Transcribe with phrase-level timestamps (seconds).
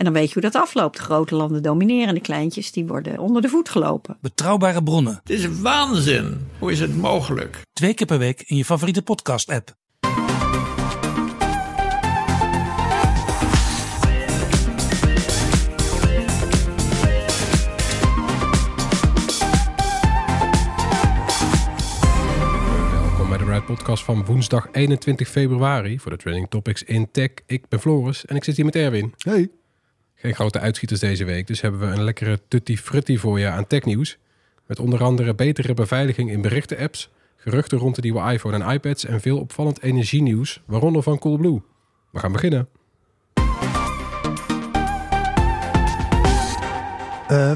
[0.00, 0.96] En dan weet je hoe dat afloopt.
[0.96, 4.16] De grote landen domineren en de kleintjes die worden onder de voet gelopen.
[4.20, 6.46] Betrouwbare bronnen, Het is waanzin.
[6.58, 7.60] Hoe is het mogelijk?
[7.72, 9.74] twee keer per week in je favoriete podcast-app.
[22.92, 27.30] Welkom bij de Ride Podcast van woensdag 21 februari voor de Trending Topics in Tech.
[27.46, 29.14] Ik ben Floris en ik zit hier met Erwin.
[29.18, 29.50] Hey.
[30.20, 33.66] Geen grote uitschieters deze week, dus hebben we een lekkere tutti frutti voor je aan
[33.66, 34.18] technieuws.
[34.66, 39.20] Met onder andere betere beveiliging in berichten-apps, geruchten rond de nieuwe iPhone en iPads en
[39.20, 41.62] veel opvallend energienieuws, waaronder van Coolblue.
[42.12, 42.68] We gaan beginnen.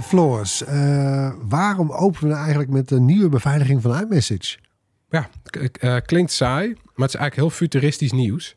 [0.02, 4.58] Floris, eh, waarom openen we eigenlijk met de nieuwe beveiliging van iMessage?
[5.10, 5.28] Ja,
[5.80, 8.56] eh, klinkt saai, maar het is eigenlijk heel futuristisch nieuws.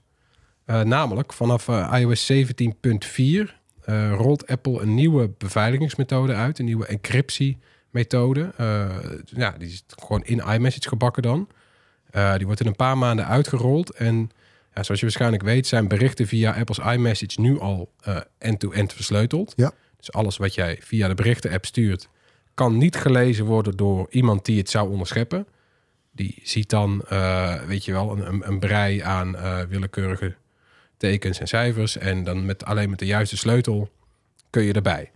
[0.66, 6.59] Namelijk, vanaf iOS 17.4 eh, rolt Apple een nieuwe beveiligingsmethode uit.
[6.59, 8.52] Een nieuwe encryptiemethode.
[8.57, 8.89] Eh
[9.25, 11.49] ja, die is gewoon in iMessage gebakken dan.
[12.09, 13.89] Eh, die wordt in een paar maanden uitgerold.
[13.89, 14.30] En
[14.73, 17.91] ja, zoals je waarschijnlijk weet, zijn berichten via Apple's iMessage nu al
[18.38, 19.53] end-to-end versleuteld.
[19.55, 19.71] Ja.
[19.97, 22.09] Dus alles wat jij via de berichten-app stuurt,
[22.53, 25.47] kan niet gelezen worden door iemand die het zou onderscheppen.
[26.11, 27.05] Die ziet dan,
[27.67, 29.35] weet je wel, een, een, brei aan
[29.69, 30.35] willekeurige
[30.98, 31.98] tekens en cijfers.
[31.98, 33.90] En dan met, alleen met de juiste sleutel
[34.50, 35.12] kun je erbij.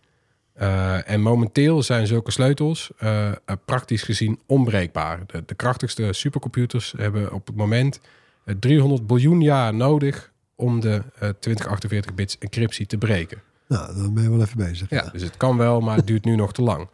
[0.53, 5.19] Eh, en momenteel zijn zulke sleutels eh, eh, praktisch gezien onbreekbaar.
[5.27, 7.99] De, de krachtigste supercomputers hebben op het moment
[8.45, 13.41] eh, 300 biljoen jaar nodig om de eh 2048 bits encryptie te breken.
[13.67, 14.89] Nou, dan ben je wel even bezig.
[14.89, 16.89] Ja, dus het kan wel, maar het duurt nu nog te lang.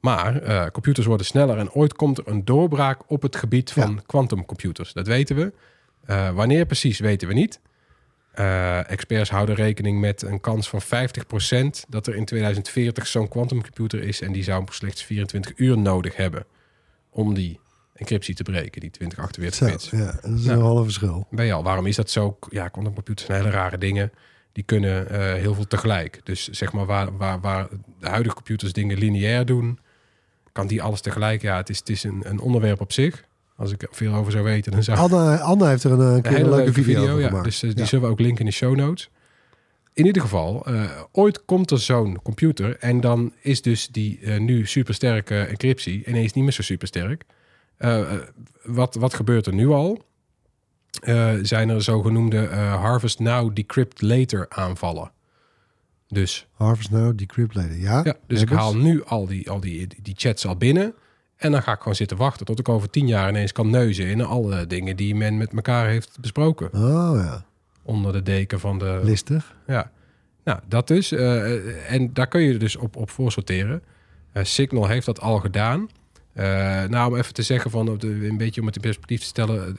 [0.00, 4.92] Maar computers worden sneller en ooit komt er een doorbraak op het gebied van quantumcomputers.
[4.92, 5.52] Dat weten we.
[6.32, 7.60] Wanneer precies weten we niet.
[8.36, 14.02] Eh, experts houden rekening met een kans van 50% dat er in 2040 zo'n quantumcomputer
[14.02, 16.44] is en die zou slechts 24 uur nodig hebben
[17.10, 17.60] om die
[17.94, 19.90] encryptie te breken, die 2048 Zo, bits.
[19.90, 20.58] ja, dat is Nou.
[20.58, 21.26] een halve verschil.
[21.30, 22.38] Ben je al, waarom is dat zo?
[22.50, 24.12] Ja, quantumcomputers zijn hele rare dingen.
[24.52, 26.20] Die kunnen eh, heel veel tegelijk.
[26.24, 27.68] Dus zeg maar waar, waar, waar
[28.00, 29.78] de huidige computers dingen lineair doen,
[30.52, 31.42] kan die alles tegelijk.
[31.42, 33.24] Ja, het is, het is een, een onderwerp op zich.
[33.56, 36.14] Als ik er veel over zou weten, dan zou Anne, Anne heeft er een, een
[36.14, 37.26] een keer een, leuke video, over ja.
[37.26, 37.44] gemaakt.
[37.44, 37.84] Dus eh, die Ja.
[37.84, 39.10] zullen we ook linken in de show notes.
[39.92, 44.40] In ieder geval, eh, ooit komt er zo'n computer en dan is dus die eh,
[44.40, 47.24] nu supersterke encryptie ineens niet meer zo supersterk.
[47.76, 48.20] Eh, eh,
[48.62, 50.04] wat, wat gebeurt er nu al?
[51.02, 55.10] Eh, zijn er zogenoemde eh, Harvest Now, Decrypt Later aanvallen.
[56.08, 57.78] Dus, Harvest Now, Decrypt Later.
[57.78, 60.94] Ja, ja, dus ik haal nu al die, al die, die chats al binnen.
[61.36, 64.06] En dan ga ik gewoon zitten wachten tot ik over tien jaar ineens kan neuzen
[64.06, 66.66] in alle dingen die men met elkaar heeft besproken.
[66.74, 67.44] Oh ja,
[67.82, 69.54] Onder de deken van de listig.
[69.66, 69.90] ja,
[70.44, 71.12] nou dat dus.
[71.12, 73.82] eh, en daar kun je dus op, op voor sorteren.
[74.32, 75.88] Eh, Signal heeft dat al gedaan.
[76.32, 76.44] Eh,
[76.84, 79.26] nou, om even te zeggen van op de, een beetje om het in perspectief te
[79.26, 79.76] stellen.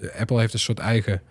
[0.00, 1.22] eh, Apple heeft een soort eigen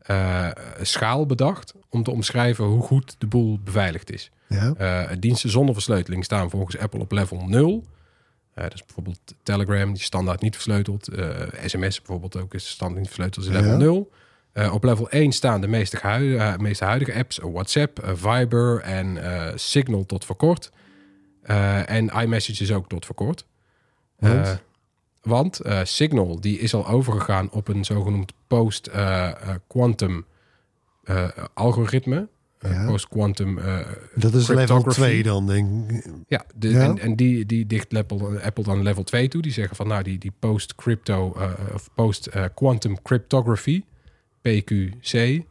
[0.00, 0.48] eh,
[0.82, 4.30] schaal bedacht om te omschrijven hoe goed de boel beveiligd is.
[4.48, 7.84] Ja, Eh, diensten zonder versleuteling staan volgens Apple op level 0.
[8.56, 11.08] Eh is bijvoorbeeld Telegram, die standaard niet versleuteld.
[11.08, 11.28] Eh,
[11.66, 13.76] SMS bijvoorbeeld ook is standaard niet versleuteld, is level Ja.
[13.76, 14.10] 0.
[14.52, 17.40] Eh, op level 1 staan de meeste, huidige, eh, meeste huidige apps.
[17.40, 20.72] eh, WhatsApp, eh, Viber en eh, Signal tot voor kort.
[21.42, 23.46] Eh, en iMessage is ook tot voor kort.
[24.18, 24.46] Want?
[24.46, 24.54] Eh,
[25.22, 30.26] want eh, Signal die is al overgegaan op een zogenoemd post-quantum
[31.54, 32.28] algoritme.
[32.58, 32.86] Eh, Ja.
[32.86, 33.78] Post-quantum eh,
[34.14, 35.00] dat is level cryptography.
[35.00, 36.06] 2 dan, denk ik.
[36.28, 36.80] ja, de, Ja.
[36.80, 39.42] En, en die, die dicht Apple, Apple dan level 2 toe.
[39.42, 43.84] Die zeggen van nou, die, die post-crypto eh, of post-quantum cryptography,
[44.42, 45.42] PQC,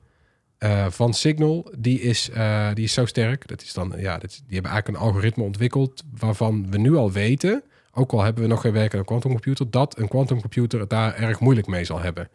[0.90, 2.30] van Signal, die is,
[2.74, 3.48] die is zo sterk.
[3.48, 7.12] Dat is dan, ja, dat die hebben eigenlijk een algoritme ontwikkeld waarvan we nu al
[7.12, 10.90] weten, ook al hebben we nog geen werk aan een quantumcomputer, dat een quantumcomputer het
[10.90, 12.30] daar erg moeilijk mee zal hebben.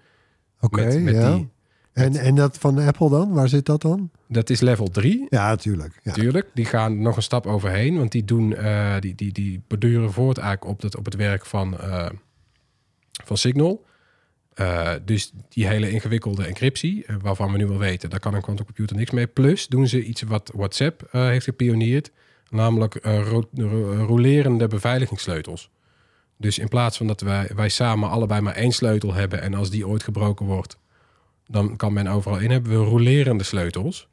[0.60, 1.34] Oké, met, met ja.
[1.34, 1.48] die,
[1.92, 3.32] En, en dat van Apple dan?
[3.32, 4.10] Waar zit dat dan?
[4.26, 5.26] dat is level 3.
[5.28, 6.00] Ja, natuurlijk.
[6.02, 6.12] Ja.
[6.12, 10.12] Tuurlijk, die gaan nog een stap overheen, want die doen, eh, die, die, die borduren
[10.12, 12.08] voort eigenlijk op het, op het werk van, eh,
[13.24, 13.84] van Signal.
[14.54, 18.96] Eh, dus die hele ingewikkelde encryptie, waarvan we nu wel weten, daar kan een quantumcomputer
[18.96, 19.26] niks mee.
[19.26, 22.10] Plus doen ze iets wat WhatsApp heeft gepioneerd,
[22.50, 25.70] namelijk ro- ro- rolerende beveiligingssleutels.
[26.36, 29.70] Dus in plaats van dat wij, wij samen allebei maar één sleutel hebben en als
[29.70, 30.78] die ooit gebroken wordt,
[31.50, 34.08] dan kan men overal in hebben we rolerende sleutels.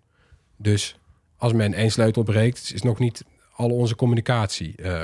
[0.55, 0.99] Dus
[1.37, 3.23] als men één sleutel breekt, is nog niet
[3.55, 5.03] al onze communicatie eh,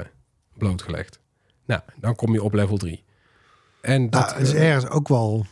[0.57, 1.19] blootgelegd.
[1.65, 3.03] Nou, dan kom je op level 3.
[3.81, 5.45] En dat Nou, het is eh, ergens ook wel...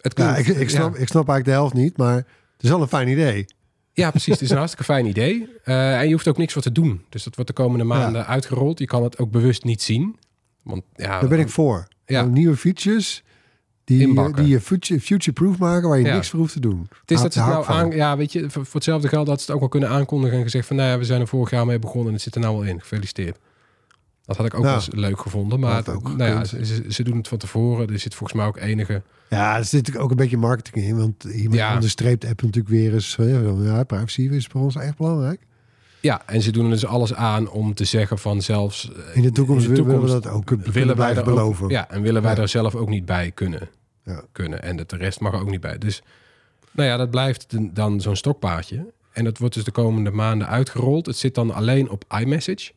[0.00, 1.00] het Ja, ik, ik, snap, ja.
[1.00, 3.46] ik snap eigenlijk de helft niet, maar het is wel een fijn idee.
[3.92, 4.32] Ja, precies.
[4.32, 5.48] Het is een hartstikke fijn idee.
[5.64, 7.04] Eh, en je hoeft ook niks voor te doen.
[7.08, 8.78] Dus dat wordt de komende maanden uitgerold.
[8.78, 10.18] Je kan het ook bewust niet zien.
[10.62, 11.88] Want ja, Daar ben ik voor.
[12.06, 12.22] Ja.
[12.22, 13.22] Nieuwe features
[13.88, 14.42] die, Inbakken.
[14.44, 16.14] die je future- future-proof maken, waar je Ja.
[16.14, 16.78] niks voor hoeft te doen.
[16.80, 19.08] Het is Daar- dat ze het daar nou aan, ja, weet je, voor, voor hetzelfde
[19.08, 21.20] geld dat ze het ook wel kunnen aankondigen en gezegd van, nou ja, we zijn
[21.20, 22.80] er vorig jaar mee begonnen en het zit er nou wel in.
[22.80, 23.38] Gefeliciteerd.
[24.24, 27.16] Dat had ik ook wel eens leuk gevonden, maar ook nou ja, ze, ze- doen
[27.16, 27.88] het van tevoren.
[27.92, 29.02] Er zit volgens mij ook enige.
[29.30, 30.96] Ja, er zit ook een beetje marketing in.
[30.98, 31.74] Want iemand Ja.
[31.74, 33.14] onderstreept app natuurlijk weer eens.
[33.14, 35.40] van, Ja, privacy is voor ons echt belangrijk.
[36.00, 39.32] Ja, en ze doen dus alles aan om te zeggen van zelfs eh, In de
[39.32, 41.68] toekomst willen we dat ook kunnen willen wij ook- beloven.
[41.68, 42.40] ja, en willen wij Ja.
[42.40, 43.68] er zelf ook niet bij kunnen.
[44.08, 44.22] Ja.
[44.32, 44.62] kunnen.
[44.62, 45.78] En de rest mag er ook niet bij.
[45.78, 46.02] Dus
[46.70, 48.92] nou ja, dat blijft dan zo'n stokpaardje.
[49.12, 51.06] En dat wordt dus de komende maanden uitgerold.
[51.06, 52.72] Het zit dan alleen op iMessage.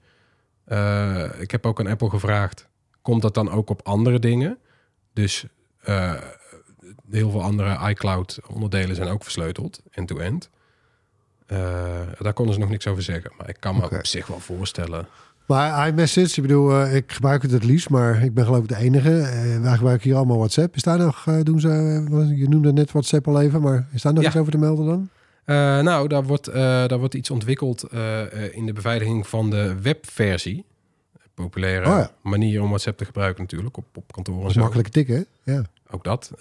[0.63, 2.67] Eh, ik heb ook aan Apple gevraagd,
[3.01, 4.57] komt dat dan ook op andere dingen?
[5.13, 5.45] Dus
[5.81, 6.21] eh,
[7.09, 10.49] heel veel andere iCloud onderdelen zijn ook versleuteld, end-to-end.
[11.45, 11.57] Eh,
[12.19, 13.31] daar konden ze nog niks over zeggen.
[13.37, 15.07] Maar ik kan me op zich wel voorstellen.
[15.51, 18.67] Maar iMessage, ik bedoel, eh, ik gebruik het het liefst, maar ik ben geloof ik
[18.69, 19.19] de enige.
[19.19, 20.75] Eh, wij gebruiken hier allemaal WhatsApp.
[20.75, 21.69] Is daar nog, eh, doen ze,
[22.35, 24.29] je noemde net WhatsApp al even, maar is daar nog Ja.
[24.29, 25.09] iets over te melden dan?
[25.83, 27.83] Nou, daar wordt, daar wordt iets ontwikkeld
[28.51, 30.65] in de beveiliging van de webversie.
[31.33, 32.11] Populaire Oh ja.
[32.23, 34.59] manier om WhatsApp te gebruiken natuurlijk op, op kantoor en zo.
[34.59, 35.53] makkelijk tikken, hè?
[35.53, 35.63] Ja.
[35.89, 36.31] Ook dat.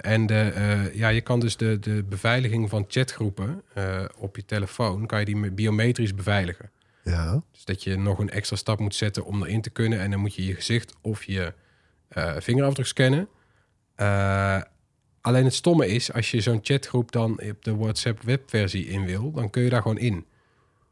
[0.00, 0.52] En de,
[0.94, 3.62] ja, je kan dus de, de beveiliging van chatgroepen
[4.18, 5.06] op je telefoon...
[5.06, 6.70] kan je die met biometrisch beveiligen.
[7.02, 7.42] Ja.
[7.52, 10.00] Dus dat je nog een extra stap moet zetten om erin te kunnen.
[10.00, 11.54] En dan moet je je gezicht of je
[12.08, 13.28] eh, vingerafdruk scannen.
[13.94, 14.60] Eh,
[15.20, 19.32] alleen het stomme is, als je zo'n chatgroep dan op de WhatsApp webversie in wil,
[19.32, 20.26] dan kun je daar gewoon in.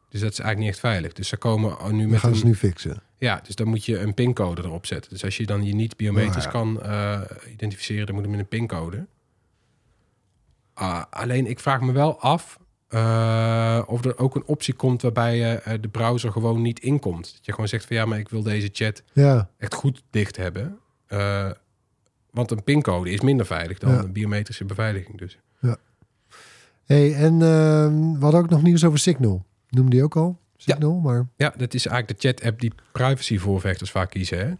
[0.08, 1.12] Dus dat is eigenlijk niet echt veilig.
[1.12, 2.36] Dus ze komen nu met gaan een...
[2.36, 3.02] ze nu fixen.
[3.18, 5.10] Ja, dus dan moet je een pincode erop zetten.
[5.10, 6.50] Dus als je dan je niet biometrisch ja.
[6.50, 7.20] kan eh,
[7.50, 9.06] identificeren, dan moet je met een pincode.
[10.74, 12.58] Ah, alleen ik vraag me wel af
[12.90, 17.32] eh, of er ook een optie komt waarbij je eh, de browser gewoon niet inkomt.
[17.36, 20.36] Dat je gewoon zegt van ja, maar ik wil deze chat Ja, echt goed dicht
[20.36, 20.78] hebben.
[21.06, 21.50] Eh,
[22.30, 23.98] want een pincode is minder veilig dan Ja.
[23.98, 25.18] een biometrische beveiliging.
[25.18, 25.38] Dus.
[26.86, 27.38] hey, en
[28.18, 29.44] we hadden ook nog nieuws over Signal.
[29.68, 30.38] Noemde die ook al?
[30.56, 34.38] Signal, maar Ja, dat is eigenlijk de chat-app die privacy-voorvechters vaak kiezen.
[34.38, 34.52] Hè?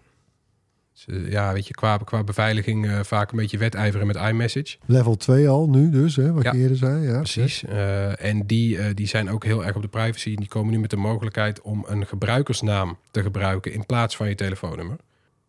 [0.95, 4.77] Dus, eh, ja, weet je, qua, qua beveiliging eh, vaak een beetje wedijveren met iMessage.
[4.87, 6.53] level 2 al nu dus, hè, wat Ja.
[6.53, 7.03] je eerder zei.
[7.07, 7.65] Ja, Precies.
[7.65, 10.35] Eh, en die, die zijn ook heel erg op de privacy.
[10.35, 14.35] Die komen nu met de mogelijkheid om een gebruikersnaam te gebruiken in plaats van je
[14.35, 14.97] telefoonnummer.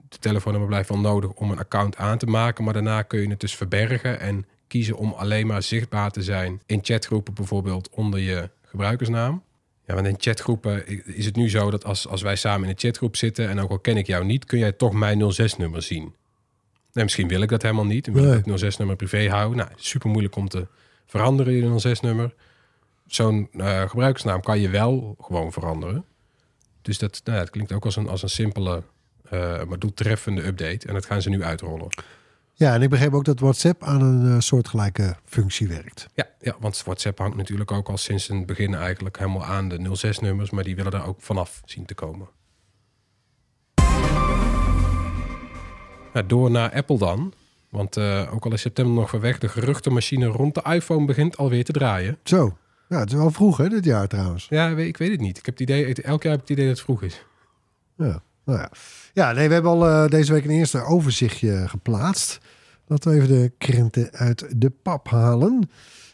[0.09, 3.29] De telefoonnummer blijft wel nodig om een account aan te maken, maar daarna kun je
[3.29, 8.19] het dus verbergen en kiezen om alleen maar zichtbaar te zijn in chatgroepen bijvoorbeeld onder
[8.19, 9.43] je gebruikersnaam.
[9.91, 12.79] Ja, want in chatgroepen is het nu zo dat als, als wij samen in een
[12.79, 16.13] chatgroep zitten en ook al ken ik jou niet, kun jij toch mijn 06-nummer zien.
[16.93, 18.07] Nee, misschien wil ik dat helemaal niet.
[18.07, 18.37] En wil Nee.
[18.37, 19.57] ik het 06-nummer privé houden.
[19.57, 20.67] Nou, super moeilijk om te
[21.05, 22.33] veranderen in een 06-nummer.
[23.07, 26.05] Zo'n eh, gebruikersnaam kan je wel gewoon veranderen.
[26.81, 28.83] Dus dat, nou, ja, het klinkt ook als een, als een simpele,
[29.29, 30.87] eh, maar doeltreffende update.
[30.87, 31.87] En dat gaan ze nu uitrollen.
[32.53, 36.07] Ja, en ik begreep ook dat WhatsApp aan een eh, soortgelijke functie werkt.
[36.13, 39.77] Ja, ja, want WhatsApp hangt natuurlijk ook al sinds het begin eigenlijk helemaal aan de
[39.77, 40.49] 06-nummers.
[40.49, 42.29] Maar die willen daar ook vanaf zien te komen.
[46.13, 47.33] Ja, door naar Apple dan.
[47.69, 51.37] Want eh, ook al is september nog ver weg, de geruchtenmachine rond de iPhone begint
[51.37, 52.17] alweer te draaien.
[52.23, 52.57] Zo,
[52.89, 54.47] ja, het is wel vroeg hè, dit jaar trouwens.
[54.49, 55.37] Ja, ik weet het niet.
[55.37, 57.25] Ik heb het idee, elk jaar heb ik het idee dat het vroeg is.
[57.97, 58.71] Ja, nou ja.
[59.13, 62.39] Ja, nee, we hebben al eh, deze week een eerste overzichtje geplaatst.
[62.87, 65.69] Laten we even de krenten uit de pap halen.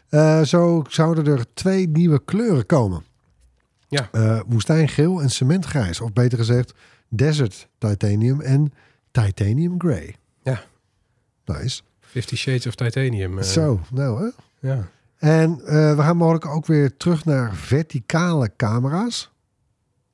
[0.08, 3.02] Eh, zo zouden er twee nieuwe kleuren komen.
[3.88, 4.08] Ja.
[4.12, 6.00] Eh, woestijngeel en cementgrijs.
[6.00, 6.74] Of beter gezegd,
[7.08, 8.72] desert titanium en
[9.10, 10.16] titanium grey.
[10.42, 10.62] Ja.
[11.44, 11.82] Nice.
[12.00, 13.42] Fifty Shades of Titanium.
[13.42, 14.30] Zo, nou hè.
[14.68, 14.88] Ja.
[15.18, 15.56] En
[15.96, 19.30] we gaan mogelijk ook weer terug naar verticale camera's.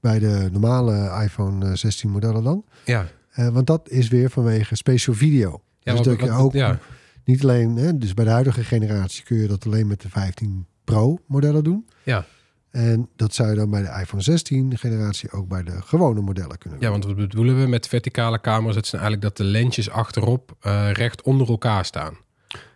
[0.05, 2.65] Bij de normale iPhone eh, 16 modellen dan.
[2.85, 3.07] Ja.
[3.31, 5.63] Eh, want dat is weer vanwege special video.
[5.81, 6.79] Ja, dus dat je ook ja.
[7.25, 10.67] niet alleen, hè, dus bij de huidige generatie kun je dat alleen met de 15
[10.85, 11.87] Pro modellen doen.
[12.03, 12.25] Ja.
[12.71, 16.59] En dat zou je dan bij de iPhone 16 generatie ook bij de gewone modellen
[16.59, 16.89] kunnen doen.
[16.89, 18.77] ja, want wat bedoelen we met verticale camera's?
[18.77, 22.17] Het zijn eigenlijk dat de lensjes achterop eh, recht onder elkaar staan.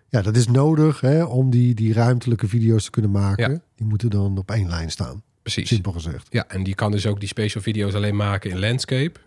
[0.08, 3.50] Ja, dat is nodig hè, om die, die ruimtelijke video's te kunnen maken.
[3.50, 3.60] Ja.
[3.74, 5.68] Die moeten dan op één lijn staan, Precies.
[5.68, 6.26] simpel gezegd.
[6.30, 9.20] Ja, en die kan dus ook die special video's alleen maken in landscape.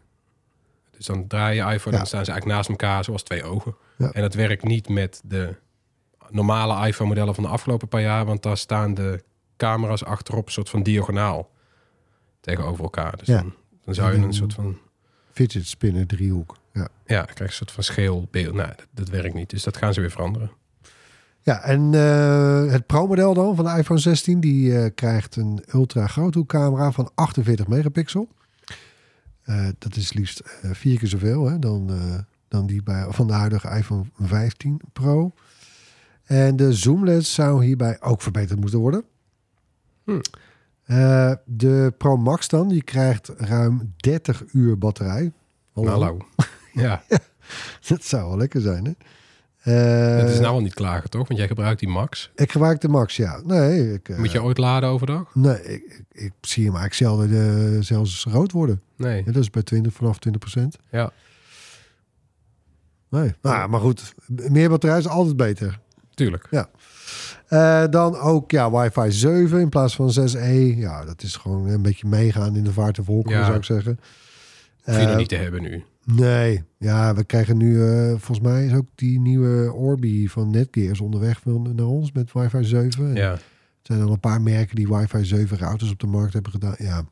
[0.98, 3.75] Dus dan draai je iPhone en dan staan ze eigenlijk naast elkaar zoals twee ogen.
[3.98, 5.56] En dat werkt niet met de
[6.30, 9.24] normale iPhone-modellen van de afgelopen paar jaar, want daar staan de
[9.58, 11.51] camera's achterop een soort van diagonaal
[12.40, 13.18] tegenover elkaar.
[13.18, 13.54] Dus dan,
[13.86, 14.78] dan zou je een soort van
[15.32, 16.58] Fidget spinner driehoek.
[16.74, 16.88] Ja.
[17.06, 18.54] ja, dan krijg je een soort van scheel beeld.
[18.54, 19.50] Nou, dat, dat werkt niet.
[19.50, 20.51] Dus dat gaan ze weer veranderen.
[21.43, 26.07] Ja, en eh, het Pro-model dan van de iPhone 16, die eh, krijgt een ultra
[26.07, 28.27] groothoekcamera van 48 megapixel.
[29.41, 31.91] Eh, dat is liefst vier keer zoveel hè, dan,
[32.48, 35.33] dan die bij, van de huidige iPhone 15 Pro.
[36.24, 39.03] En de zoomlens zou hierbij ook verbeterd moeten worden.
[40.03, 40.19] Hm.
[41.45, 45.31] De Pro Max dan, die krijgt ruim 30 uur batterij.
[45.71, 45.89] Hallo.
[45.89, 46.17] Hallo.
[46.74, 47.03] ja,
[47.88, 48.91] Dat zou wel lekker zijn, hè?
[49.62, 51.27] Eh, het is nou al niet klagen, toch?
[51.27, 52.32] Want jij gebruikt die Max.
[52.36, 53.41] Ik gebruik de Max, ja.
[53.46, 55.36] Nee, ik, eh, Moet je ooit laden overdag?
[55.36, 58.82] nee ik, ik, ik zie hem eigenlijk zelden eh, zelfs rood worden.
[58.96, 59.24] Nee.
[59.25, 60.77] Ja, dat is bij 20, vanaf 20 procent.
[60.91, 61.12] Ja,
[63.10, 63.34] Nee.
[63.41, 65.80] Nou, maar goed, meer batterij is altijd beter.
[66.13, 66.48] tuurlijk.
[67.48, 70.77] Eh, dan ook ja, wifi 7 in plaats van 6E.
[70.77, 73.46] Ja, dat is gewoon een beetje meegaan in de vaart en Ja.
[73.46, 74.00] zou ik zeggen.
[74.84, 75.84] Hoef je Eh, niet te hebben nu.
[76.05, 80.91] Nee, ja, we krijgen nu, eh, volgens mij is ook die nieuwe Orbi van Netgear
[80.91, 83.08] is onderweg van, naar ons met wifi 7.
[83.08, 83.31] En Ja.
[83.31, 83.39] Er
[83.81, 86.75] zijn al een paar merken die wifi 7 routers op de markt hebben gedaan.
[86.77, 87.05] Ja,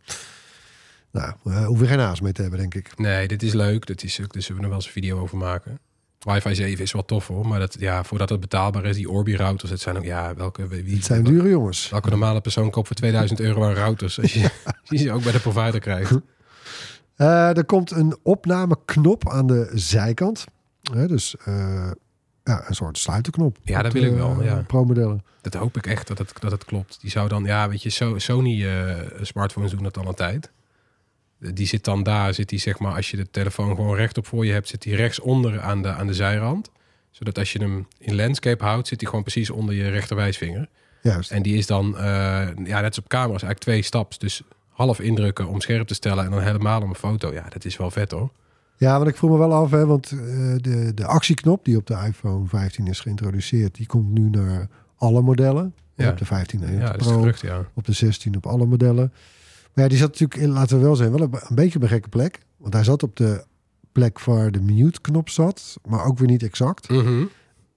[1.11, 2.97] nou, uh, hoef je geen haast mee te hebben, denk ik.
[2.97, 3.85] Nee, dit is leuk.
[3.85, 5.79] Dat is, daar zullen we nog wel eens een video over maken.
[6.19, 7.47] Wi-Fi 7 is wel tof hoor.
[7.47, 10.95] Maar dat, ja, voordat het betaalbaar is, die Orbi-routers, het zijn ook, ja, welke, wie,
[10.95, 11.89] Het zijn dure jongens.
[11.89, 14.21] welke normale persoon koopt voor 2000 euro aan routers?
[14.21, 16.11] Als je, als je ze ook bij de provider krijgt.
[17.19, 20.45] Eh, er komt een opnameknop aan de zijkant.
[21.07, 21.91] Dus eh,
[22.43, 23.57] ja, een soort sluiterknop.
[23.63, 24.57] Ja, dat wil ik wel, ja.
[24.57, 25.23] eh, Pro-modellen.
[25.41, 26.97] Dat hoop ik echt dat het, dat het klopt.
[27.01, 28.67] Die zou dan, ja, weet je, So- Sony
[29.21, 30.51] smartphones doen dat al een tijd.
[31.39, 34.45] Die zit dan daar, zit die zeg maar, als je de telefoon gewoon rechtop voor
[34.45, 36.69] je hebt, zit die rechtsonder aan de, aan de zijrand.
[37.11, 40.69] Zodat als je hem in landscape houdt, zit hij gewoon precies onder je rechterwijsvinger.
[41.01, 41.31] Juist.
[41.31, 44.17] En die is dan, ja, net als op camera, is eigenlijk twee staps.
[44.19, 44.41] Dus
[44.79, 47.33] half indrukken om scherp te stellen en dan helemaal om een foto.
[47.33, 48.29] Ja, dat is wel vet hoor.
[48.77, 50.17] Ja, want ik vroeg me wel af, hè, want eh,
[50.55, 55.21] de, de actieknop die op de iPhone 15 is geïntroduceerd, die komt nu naar alle
[55.21, 55.73] modellen.
[55.95, 56.09] Ja.
[56.09, 57.65] Op de 15 en Ja, de dat is Pro, gerucht, ja.
[57.73, 59.11] op de 16 op alle modellen.
[59.73, 61.81] Maar ja, die zat natuurlijk, in, laten we wel zijn, wel een, een beetje op
[61.81, 62.39] een gekke plek.
[62.57, 63.45] Want hij zat op de
[63.91, 66.89] plek waar de mute-knop zat, maar ook weer niet exact.
[66.89, 67.23] Mhm.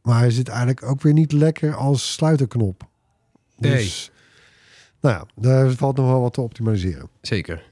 [0.03, 2.89] Maar hij zit eigenlijk ook weer niet lekker als sluiterknop.
[3.57, 3.73] Nee.
[3.73, 4.12] Dus,
[5.03, 7.09] nou ja, daar valt nog wel wat te optimaliseren.
[7.21, 7.71] Zeker.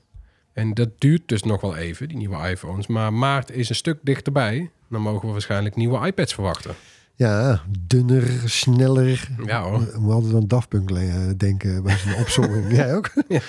[0.53, 2.87] En dat duurt dus nog wel even, die nieuwe iPhones.
[2.87, 4.71] Maar maart is een stuk dichterbij.
[4.89, 6.75] Dan mogen we waarschijnlijk nieuwe iPads verwachten.
[7.15, 9.29] Ja, dunner, sneller.
[9.45, 9.87] Ja hoor.
[9.99, 12.73] Moet altijd aan Daft Punk eh, denken bij zijn opzomming.
[12.73, 13.11] Jij ook?
[13.29, 13.41] Ja.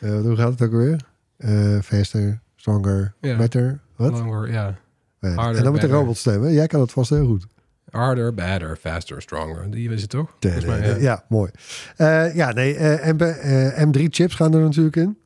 [0.00, 1.00] Eh, hoe gaat het ook weer?
[1.36, 3.36] Eh faster, stronger, Ja.
[3.36, 3.80] better.
[3.96, 4.12] Wat?
[4.12, 4.78] Langer, ja.
[5.20, 6.48] Harder, en dan met de robotstem.
[6.48, 7.46] Jij kan het vast heel goed.
[7.90, 9.70] Harder, better, faster, stronger.
[9.70, 10.36] Die is het toch?
[10.38, 11.24] De- Volgens mij, de- ja.
[11.28, 11.50] mooi.
[11.96, 15.18] Eh, ja, nee, eh, M- eh, M3-chips gaan er natuurlijk in.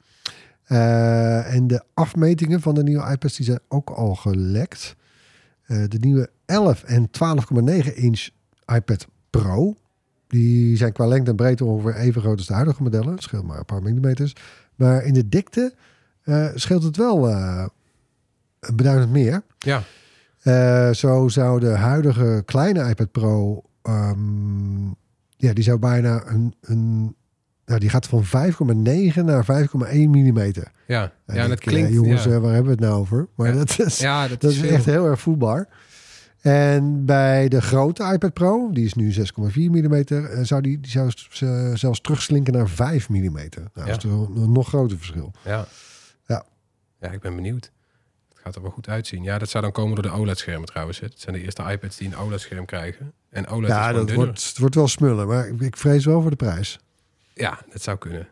[1.46, 4.96] En de afmetingen van de nieuwe iPads die zijn ook al gelekt.
[5.66, 8.28] De nieuwe 11 en 12,9 inch
[8.74, 9.76] iPad Pro.
[10.28, 13.12] Die zijn qua lengte en breedte ongeveer even groot als de huidige modellen.
[13.12, 14.32] Het scheelt maar een paar millimeters.
[14.74, 15.74] Maar in de dikte
[16.54, 17.28] scheelt het wel
[18.74, 19.42] beduidend meer.
[19.58, 19.82] Ja,
[20.42, 24.86] Eh, zo zou de huidige kleine iPad Pro, ehm,
[25.36, 27.14] ja, die zou bijna een, een
[27.64, 30.70] nou, die gaat van 5,9 naar 5,1 millimeter.
[30.86, 31.12] ja.
[31.26, 31.92] En ja dat eh, klinkt...
[31.92, 32.30] jongens, ja.
[32.30, 33.28] eh, waar hebben we het nou over?
[33.34, 33.54] Maar Ja.
[33.54, 35.68] dat is, ja, dat, dat is, echt heel erg voelbaar.
[36.40, 39.20] En bij de grote iPad Pro, die is nu 6,4
[39.54, 40.04] mm,
[40.44, 41.10] zou die, die zou
[41.76, 43.32] zelfs terugslinken naar 5 mm.
[43.32, 45.32] Nou, dat is toch een nog groter verschil.
[45.44, 45.66] Ja.
[46.26, 46.44] Ja.
[47.00, 47.72] Ja, ik ben benieuwd.
[48.42, 49.22] Gaat er wel goed uitzien.
[49.22, 51.00] Ja, dat zou dan komen door de OLED-schermen trouwens.
[51.00, 53.12] Het zijn de eerste iPads die een OLED-scherm krijgen.
[53.30, 54.24] En OLED ja, dat dunner.
[54.24, 56.78] wordt, het wordt wel smullen, maar ik, vrees wel voor de prijs.
[57.34, 58.28] Ja, dat zou kunnen.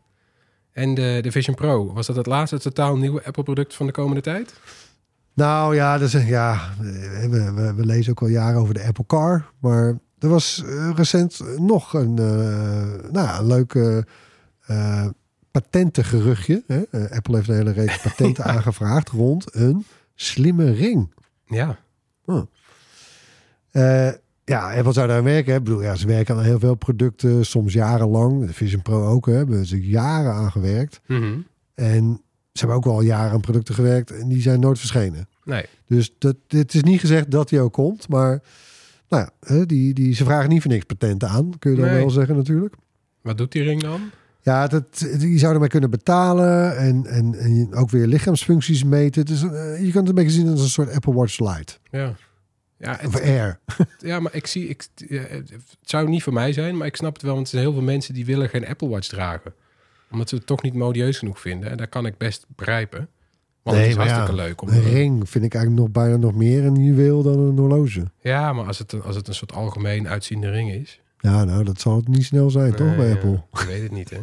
[0.73, 4.21] En de, de Vision Pro, was dat het laatste totaal nieuwe Apple-product van de komende
[4.21, 4.55] tijd?
[5.35, 9.51] Nou ja, dus, ja we, we, we lezen ook al jaren over de Apple Car.
[9.59, 13.99] Maar er was eh, recent nog een, eh, nou een leuk eh,
[14.67, 15.07] eh,
[15.51, 16.63] patentengeruchtje.
[16.67, 16.81] Hè?
[17.11, 19.85] Apple heeft een hele reeks patenten aangevraagd rond een
[20.23, 21.13] slimme ring.
[21.47, 21.79] Ja.
[23.71, 24.11] Eh,
[24.45, 25.53] ja, en wat zou daar aan werken?
[25.53, 25.59] Hè?
[25.59, 28.47] Ik bedoel, ja, ze werken aan heel veel producten, soms jarenlang.
[28.47, 29.33] De Vision Pro ook, hè?
[29.33, 31.01] hebben ze jaren aan gewerkt.
[31.07, 31.39] Mhm.
[31.75, 32.21] En
[32.53, 35.29] ze hebben ook wel jaren aan producten gewerkt en die zijn nooit verschenen.
[35.45, 35.65] Nee.
[35.87, 38.43] Dus dat, het is niet gezegd dat die ook komt, maar
[39.09, 41.99] nou ja, die, die, ze vragen niet voor niks patenten aan, kun je dan Nee.
[41.99, 42.75] wel zeggen natuurlijk.
[43.23, 44.01] Wat doet die ring dan?
[44.43, 44.85] Ja, dat,
[45.19, 49.27] je zou ermee kunnen betalen en, en, en ook weer lichaamsfuncties meten.
[49.27, 51.73] Dus, je kan het een beetje zien als een soort Apple Watch Lite.
[51.91, 52.15] Ja.
[52.81, 53.59] Ja, Of Air.
[53.99, 54.69] ja, maar ik zie...
[54.69, 57.35] Ik, het zou niet voor mij zijn, maar ik snap het wel.
[57.35, 59.55] Want er zijn heel veel mensen die willen geen Apple Watch dragen.
[60.11, 61.71] Omdat ze het toch niet modieus genoeg vinden.
[61.71, 63.09] En dat kan ik best begrijpen.
[63.63, 64.63] Want het is ja, hartstikke leuk.
[64.63, 68.05] Om, Een ring vind ik eigenlijk nog bijna nog meer een juweel dan een horloge.
[68.21, 71.01] Ja, maar als het, een, als het een soort algemeen uitziende ring is...
[71.21, 73.43] Ja, nou, dat zal het niet snel zijn, toch, bij Apple?
[73.53, 74.19] Ik weet het niet, hè.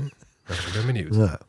[0.48, 1.16] Maar ik ben benieuwd.
[1.16, 1.40] Ja.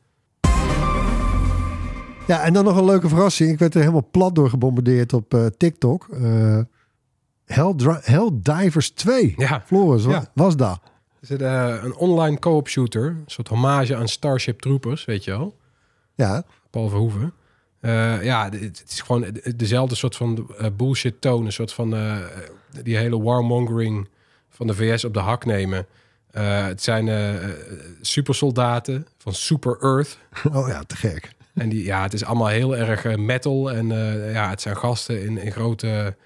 [2.27, 3.51] ja, en dan nog een leuke verrassing.
[3.51, 6.09] Ik werd er helemaal plat door gebombardeerd op eh, TikTok.
[6.13, 6.59] Eh
[8.03, 9.35] Hell, Divers 2.
[9.37, 9.63] Ja.
[9.67, 10.81] Floris, wat was dat?
[11.29, 13.07] Eh, een online co-op shooter.
[13.07, 15.57] Een soort hommage aan Starship Troopers, weet je wel.
[16.15, 17.33] Ja, Paul Verhoeven.
[17.81, 21.45] Eh, ja, het is gewoon de- dezelfde soort van eh, bullshit toon.
[21.47, 22.17] Een soort van eh,
[22.83, 24.09] die hele warmongering
[24.59, 25.87] van de VS op de hak nemen.
[26.31, 27.35] Eh, het zijn eh,
[28.01, 30.19] supersoldaten van Super Earth.
[30.53, 31.31] oh ja, te gek.
[31.55, 33.73] En die, ja, het is allemaal heel erg metal.
[33.73, 33.89] En
[34.33, 36.17] ja, het zijn gasten in, in grote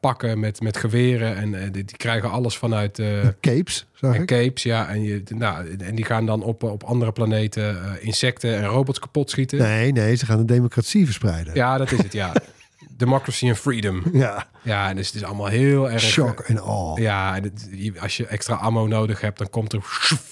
[0.00, 1.36] pakken met, met geweren.
[1.36, 3.02] En die, die krijgen alles vanuit...
[3.40, 4.26] Capes, zag en ik.
[4.26, 4.88] capes, ja.
[4.88, 9.30] En, je, nou, en die gaan dan op, op andere planeten insecten en robots kapot
[9.30, 9.58] schieten.
[9.58, 11.54] Nee, nee, ze gaan de democratie verspreiden.
[11.54, 12.32] Ja, dat is het, ja.
[12.96, 14.02] Democracy and freedom.
[14.12, 16.00] Ja, Ja, dus het is allemaal heel erg...
[16.02, 17.00] shock en all.
[17.02, 17.68] Ja, en het-
[18.00, 19.80] als je extra ammo nodig hebt, dan komt er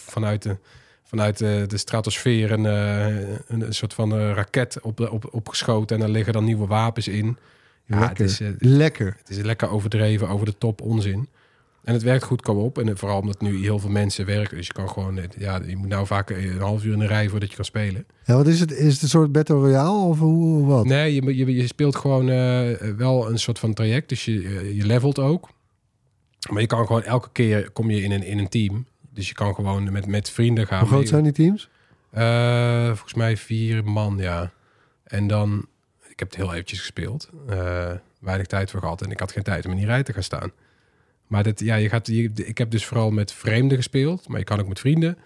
[0.07, 0.57] vanuit de,
[1.05, 3.07] vanuit de, de stratosfeer een, eh,
[3.47, 5.97] een, een soort van eh, raket op, op, opgeschoten.
[5.97, 7.39] En daar liggen dan nieuwe wapens in.
[7.87, 9.17] Ja, het is, eh, Lekker.
[9.19, 11.29] het is lekker overdreven, over de top onzin.
[11.85, 12.79] En het werkt goed op.
[12.79, 14.57] En vooral omdat nu heel veel mensen werken.
[14.57, 15.19] Dus je kan gewoon...
[15.19, 17.65] eh, Ja, je moet nou vaak een half uur in de rij voordat je kan
[17.65, 18.07] spelen.
[18.25, 18.71] Ja, wat is het?
[18.73, 20.85] Is het een soort Battle Royale of hoe, wat?
[20.85, 24.09] Nee, je, je, je speelt gewoon eh, wel een soort van traject.
[24.09, 25.49] Dus je, eh, je levelt ook.
[26.51, 28.87] Maar je kan gewoon elke keer kom je in een, in een team.
[29.11, 30.79] Dus je kan gewoon met, met vrienden gaan.
[30.81, 31.69] Hoe groot zijn die teams?
[32.11, 34.53] Eh, volgens mij vier man, ja.
[35.05, 35.67] En dan...
[36.09, 37.29] Ik heb het heel eventjes gespeeld.
[37.49, 39.03] Eh, weinig tijd voor gehad.
[39.03, 40.53] En ik had geen tijd om in die rij te gaan staan.
[41.35, 44.29] Maar dit, ja, je gaat, je, ik heb dus vooral met vreemden gespeeld.
[44.29, 45.19] Maar je kan ook met vrienden.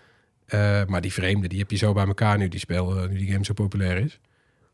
[0.47, 3.31] Eh, maar die vreemden, die heb je zo bij elkaar nu die spelen, nu die
[3.31, 4.21] game zo populair is.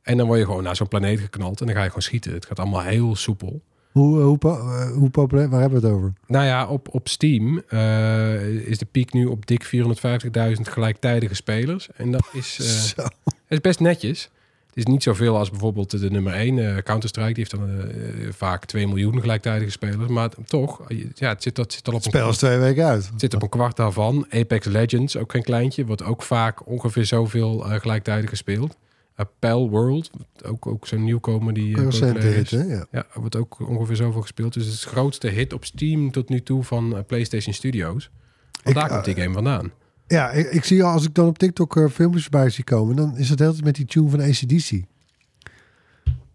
[0.02, 2.32] En dan word je gewoon naar zo'n planeet geknald en dan ga je gewoon schieten.
[2.32, 3.62] Het gaat allemaal heel soepel.
[3.90, 5.48] Hoe, hoe, eh, hoe populair?
[5.48, 6.12] Waar hebben we het over?
[6.26, 11.88] Nou ja, op, op Steam eh, is de piek nu op dik 450.000 gelijktijdige spelers.
[11.96, 12.66] En dat is, eh,
[13.02, 13.06] Zo.
[13.48, 14.30] is best netjes.
[14.74, 17.32] Het is niet zoveel als bijvoorbeeld de nummer 1, Counter-Strike.
[17.32, 20.10] Die heeft dan eh, vaak 2 miljoen gelijktijdige spelers.
[20.10, 22.84] Maar toch, eh, ja, het zit, dat zit al op een Spel is twee weken
[22.84, 23.06] uit.
[23.10, 24.26] Het zit op een kwart daarvan.
[24.30, 28.76] Apex Legends, ook geen kleintje, wordt ook vaak ongeveer zoveel eh, gelijktijdig gespeeld.
[29.16, 30.10] Uh, Pal World,
[30.44, 32.62] ook, ook zo'n nieuwkomer die eh, populair hit, hè?
[32.62, 32.86] Ja.
[32.90, 34.52] Ja, wordt ook ongeveer zoveel gespeeld.
[34.52, 38.10] Dus het is grootste hit op Steam tot nu toe van eh, PlayStation Studios.
[38.52, 39.72] Want Ik, daar komt die eh, game vandaan.
[40.06, 42.96] Ja, ik, ik zie al, als ik dan op TikTok eh, filmpjes voorbij zie komen,
[42.96, 44.82] dan is het altijd met die tune van ACDC.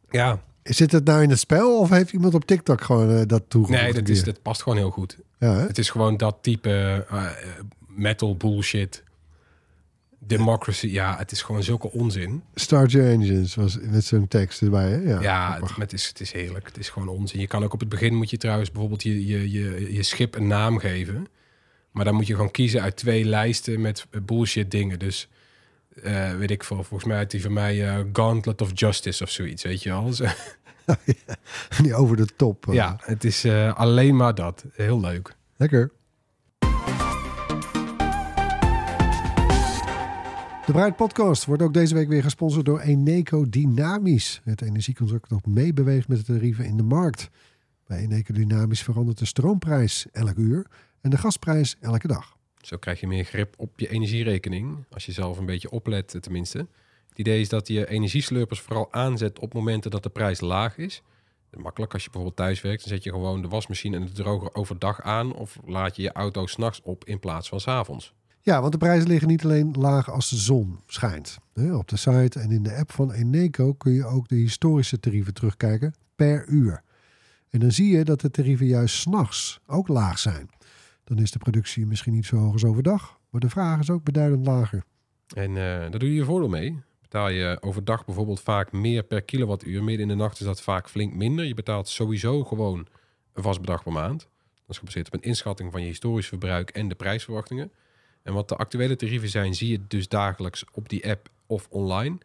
[0.09, 3.43] Ja, Zit het nou in het spel of heeft iemand op TikTok gewoon eh, dat
[3.47, 3.81] toegevoegd?
[3.81, 5.17] nee, dat, is, dat past gewoon heel goed.
[5.39, 5.61] Ja, hè?
[5.67, 7.25] Het is gewoon dat type eh,
[7.87, 9.03] metal bullshit.
[10.19, 12.43] Democracy, ja, het is gewoon zulke onzin.
[12.55, 14.97] Start Your Engines was met zo'n tekst erbij, hè?
[14.97, 16.65] Ja, Ja, het, is, het is heerlijk.
[16.65, 17.39] Het is gewoon onzin.
[17.39, 20.35] Je kan ook op het begin moet je trouwens bijvoorbeeld je, je, je, je schip
[20.35, 21.27] een naam geven.
[21.91, 24.99] Maar dan moet je gewoon kiezen uit twee lijsten met bullshit dingen.
[24.99, 25.29] Dus
[26.03, 29.29] eh, weet ik veel, volgens mij uit die van mij eh, Gauntlet of Justice of
[29.29, 30.13] zoiets, weet je wel.
[30.13, 30.25] Zo-
[31.81, 32.67] Die over de top.
[32.67, 32.73] eh.
[32.73, 34.65] ja, het is alleen maar dat.
[34.71, 35.35] Heel leuk.
[35.57, 35.91] Lekker.
[40.65, 44.41] De Bruid Podcast wordt ook deze week weer gesponsord door Eneco Dynamisch.
[44.43, 47.29] Het energiecontract dat meebeweegt met de tarieven in de markt.
[47.87, 50.65] Bij Eneco Dynamisch verandert de stroomprijs elk uur
[51.01, 52.37] en de gasprijs elke dag.
[52.61, 54.85] Zo krijg je meer grip op je energierekening.
[54.89, 56.57] Als je zelf een beetje oplet, eh, tenminste.
[57.09, 61.01] Het idee is dat je energieslurpers vooral aanzet op momenten dat de prijs laag is.
[61.57, 64.55] Makkelijk als je bijvoorbeeld thuis werkt, dan zet je gewoon de wasmachine en de droger
[64.55, 65.33] overdag aan.
[65.33, 68.13] Of laat je je auto s'nachts op in plaats van 's avonds.
[68.41, 71.37] Ja, want de prijzen liggen niet alleen laag als de zon schijnt.
[71.53, 75.33] Op de site en in de app van Eneco kun je ook de historische tarieven
[75.33, 76.83] terugkijken per uur.
[77.49, 80.49] En dan zie je dat de tarieven juist s'nachts ook laag zijn.
[81.09, 84.03] Dan is de productie misschien niet zo hoog als overdag, maar de vraag is ook
[84.03, 84.83] beduidend lager.
[85.35, 86.79] En eh, daar doe je je voordeel mee.
[87.01, 89.83] Betaal je overdag bijvoorbeeld vaak meer per kilowattuur.
[89.83, 91.45] Midden in de nacht is dat vaak flink minder.
[91.45, 92.87] Je betaalt sowieso gewoon
[93.33, 94.19] een vast bedrag per maand.
[94.19, 97.71] Dat is gebaseerd op een inschatting van je historisch verbruik en de prijsverwachtingen.
[98.23, 102.17] En wat de actuele tarieven zijn, zie je dus dagelijks op die app of online.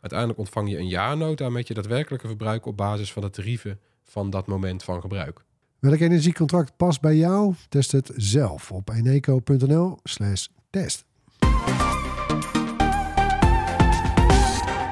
[0.00, 4.30] Uiteindelijk ontvang je een jaarnota met je daadwerkelijke verbruik op basis van de tarieven van
[4.30, 5.44] dat moment van gebruik.
[5.78, 7.54] Welk energiecontract past bij jou?
[7.68, 11.04] Test het zelf op eneco.nl slash test.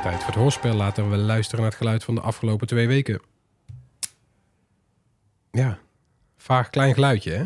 [0.03, 0.75] Tijd voor het hoorspel.
[0.75, 3.21] Laten we luisteren naar het geluid van de afgelopen twee weken.
[5.51, 5.79] Ja,
[6.37, 7.45] vaag klein geluidje, hè?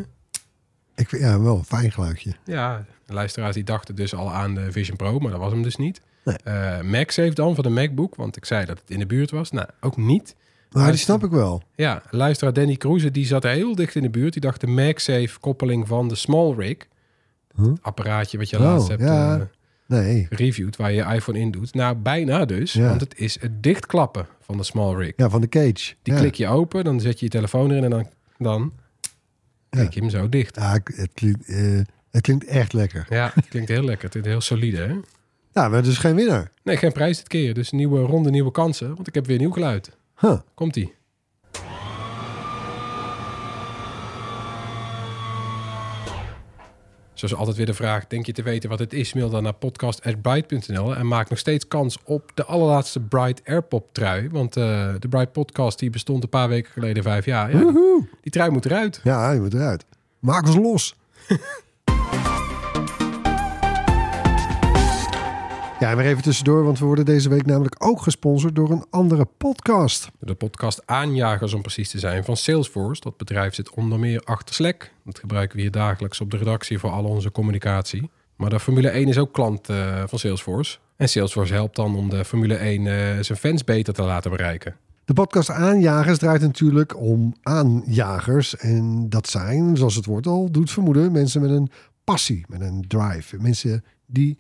[0.94, 2.35] Ik vind, ja, wel een fijn geluidje.
[2.44, 5.62] Ja, de luisteraars die dachten dus al aan de Vision Pro, maar dat was hem
[5.62, 6.01] dus niet.
[6.24, 6.37] Nee.
[6.37, 9.51] Eh, MagSafe dan voor de MacBook, want ik zei dat het in de buurt was.
[9.51, 10.37] Nou, ook niet.
[10.71, 11.63] Maar die snap ik wel.
[11.75, 14.33] Ja, luisteraar Danny Cruise, die zat heel dicht in de buurt.
[14.33, 16.77] Die dacht de MagSafe koppeling van de Small Rig.
[17.57, 17.67] Huh?
[17.67, 19.37] Het apparaatje wat je Oh, laatst hebt ja.
[19.37, 19.43] eh,
[19.87, 20.27] Nee.
[20.31, 21.75] gereviewd, waar je je iPhone in doet.
[21.75, 22.89] Nou, bijna dus, Ja.
[22.89, 25.13] want het is het dichtklappen van de Small Rig.
[25.17, 25.95] Ja, van de cage.
[26.03, 26.19] Die ja.
[26.21, 28.07] klik je open, dan zet je je telefoon erin en dan,
[28.39, 28.73] dan
[29.71, 30.57] klik je hem zo dicht.
[30.57, 33.07] Ja, het klinkt, eh, het klinkt echt lekker.
[33.09, 34.05] Ja, het klinkt heel lekker.
[34.09, 34.87] Het is heel solide, hè?
[34.87, 35.01] Ja,
[35.53, 36.51] we hebben dus geen winnaar.
[36.65, 37.55] Nee, geen prijs dit keer.
[37.55, 38.95] Dus nieuwe ronde, nieuwe kansen.
[38.95, 39.97] Want ik heb weer nieuw geluid.
[40.21, 40.39] Huh.
[40.55, 40.97] Komt-ie.
[47.13, 49.13] Zoals altijd weer de vraag, denk je te weten wat het is?
[49.13, 54.29] Mail dan naar podcast.bright.nl en maak nog steeds kans op de allerlaatste Bright Airpop trui.
[54.31, 57.51] Want eh, de Bright podcast die bestond een paar weken geleden, vijf jaar.
[57.57, 59.01] Ja, die, die trui moet eruit.
[59.05, 59.85] Ja, je moet eruit.
[60.19, 60.97] Maak ons los.
[65.81, 68.85] ja, en weer even tussendoor, want we worden deze week namelijk ook gesponsord door een
[68.91, 70.11] andere podcast.
[70.21, 73.01] De podcast Aanjagers om precies te zijn van Salesforce.
[73.01, 74.91] Dat bedrijf zit onder meer achter Slack.
[75.05, 78.11] Dat gebruiken we hier dagelijks op de redactie voor al onze communicatie.
[78.37, 80.79] Maar de Formule 1 is ook klant eh, van Salesforce.
[80.97, 84.77] En Salesforce helpt dan om de Formule 1 eh, zijn fans beter te laten bereiken.
[85.05, 88.57] De podcast Aanjagers draait natuurlijk om aanjagers.
[88.57, 91.71] En dat zijn, zoals het woord al doet vermoeden, mensen met een
[92.05, 93.37] passie, met een drive.
[93.41, 94.38] Mensen die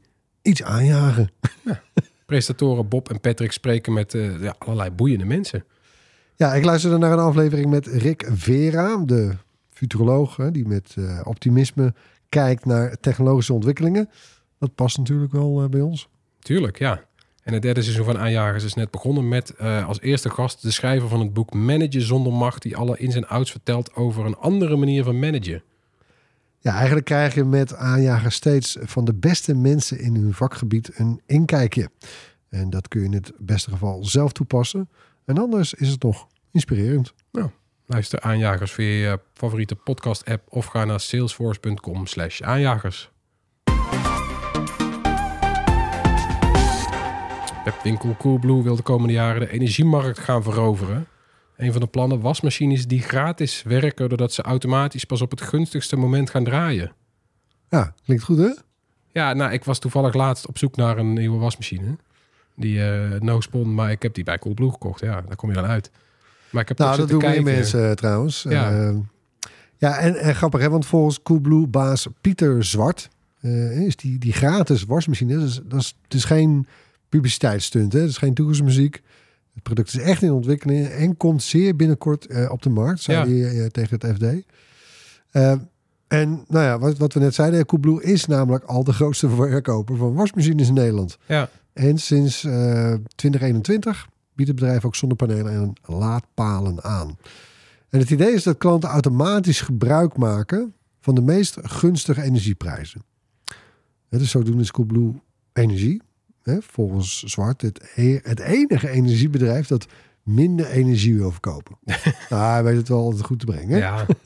[0.48, 1.30] iets aanjagen.
[2.26, 5.64] Presentatoren Bob en Patrick spreken met eh, ja, allerlei boeiende mensen.
[6.36, 9.36] Ja, ik luisterde naar een aflevering met Rick Vera, de
[9.70, 11.94] futuroloog, hè, die met eh, optimisme
[12.28, 14.08] kijkt naar technologische ontwikkelingen.
[14.58, 16.08] Dat past natuurlijk wel eh, bij ons.
[16.38, 17.06] Tuurlijk, ja.
[17.42, 21.08] En het derde seizoen van Aanjagers is net begonnen met als eerste gast de schrijver
[21.08, 24.76] van het boek Managen zonder macht, die alle ins en outs vertelt over een andere
[24.76, 25.62] manier van managen.
[26.60, 31.20] Ja, eigenlijk krijg je met aanjagers steeds van de beste mensen in hun vakgebied een
[31.26, 31.90] inkijkje.
[32.48, 34.88] En dat kun je in het beste geval zelf toepassen.
[35.24, 37.14] En anders is het nog inspirerend.
[37.90, 43.10] Luister Aanjagers via je favoriete podcast-app of ga naar salesforce.com slash aanjagers.
[47.64, 51.06] Webwinkel Coolblue wil de komende jaren de energiemarkt gaan veroveren.
[51.58, 55.96] Een van de plannen wasmachines die gratis werken doordat ze automatisch pas op het gunstigste
[55.96, 56.92] moment gaan draaien.
[57.68, 58.50] Ja, klinkt goed hè?
[59.12, 61.96] Ja, nou, ik was toevallig laatst op zoek naar een nieuwe wasmachine.
[62.54, 65.00] Die eh no spon, maar ik heb die bij Coolblue gekocht.
[65.00, 65.90] Ja, daar kom je dan uit.
[66.50, 68.42] Maar ik heb Nou, dat doen meer mensen eh, trouwens.
[68.42, 68.70] Ja.
[68.70, 68.94] Ja,
[69.76, 73.08] ja en, en grappig hè, want volgens Coolblue-baas Pieter Zwart...
[73.40, 76.66] eh, is die, die gratis wasmachine, dat is, dat is, het is geen
[77.08, 77.92] publiciteitsstunt.
[77.92, 78.00] Hè?
[78.00, 79.02] Het is geen toekomstmuziek.
[79.58, 83.18] Het product is echt in ontwikkeling en komt zeer binnenkort eh, op de markt, zei
[83.18, 83.46] Ja.
[83.46, 84.46] hij eh, tegen het FD.
[85.30, 85.52] Eh,
[86.08, 89.96] en nou ja, wat, wat we net zeiden, Coolblue is namelijk al de grootste verkoper
[89.96, 91.18] van wasmachines in Nederland.
[91.26, 97.16] Ja, En sinds eh, 2021 biedt het bedrijf ook zonnepanelen en laadpalen aan.
[97.88, 103.02] En het idee is dat klanten automatisch gebruik maken van de meest gunstige energieprijzen.
[104.08, 105.12] Het is zodoende is Coolblue
[105.52, 106.02] Energie,
[106.48, 109.86] hè, volgens Zwart, het, e- het enige energiebedrijf dat
[110.22, 111.76] minder energie wil verkopen.
[112.28, 113.70] nou, hij weet het wel altijd goed te brengen.
[113.70, 113.78] hè?
[113.78, 114.06] ja.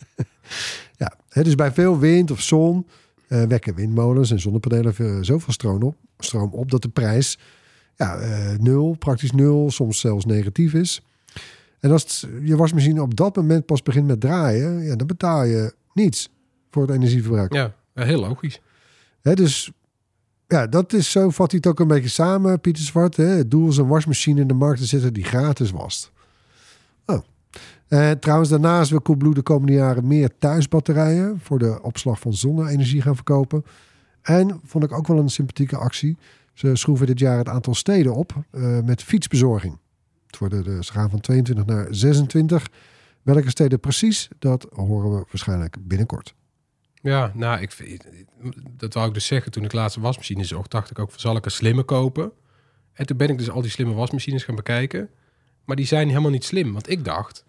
[0.96, 2.87] Ja, hè, dus bij veel wind of zon
[3.28, 7.38] eh, wekken windmolens en zonnepanelen veel- zoveel stroom op, stroom op dat de prijs
[7.96, 11.02] ja, eh, nul, praktisch nul, soms zelfs negatief is.
[11.80, 15.44] En als het- je wasmachine op dat moment pas begint met draaien, ja, dan betaal
[15.44, 16.28] je niets
[16.70, 17.52] voor het energieverbruik.
[17.54, 18.61] ja, heel logisch.
[19.22, 19.72] Hè, dus
[20.53, 23.17] ja, dat is zo, vat hij het ook een beetje samen, Pieter Zwart.
[23.17, 23.25] Hè?
[23.25, 26.12] Het doel is een wasmachine in de markt te zetten die gratis wast.
[27.07, 27.19] Oh.
[27.88, 33.03] Eh, trouwens, daarnaast wil Coolblue de komende jaren meer thuisbatterijen voor de opslag van zonne-energie
[33.03, 33.65] gaan verkopen.
[34.23, 36.17] En vond ik ook wel een sympathieke actie.
[36.53, 39.79] Ze schroeven dit jaar het aantal steden op eh, met fietsbezorging.
[40.27, 42.69] Het worden de, ze gaan van 22 naar 26.
[43.23, 46.35] Welke steden precies, dat horen we waarschijnlijk binnenkort.
[47.03, 48.05] Ja, nou, ik, vind-
[48.77, 49.53] dat wou ik dus zeggen.
[49.53, 52.33] Toen ik laatst een wasmachine zocht, dacht ik ook, zal ik een slimme kopen?
[52.93, 55.09] En toen ben ik dus al die slimme wasmachines gaan bekijken.
[55.65, 56.73] Maar die zijn helemaal niet slim.
[56.73, 57.45] Want ik dacht,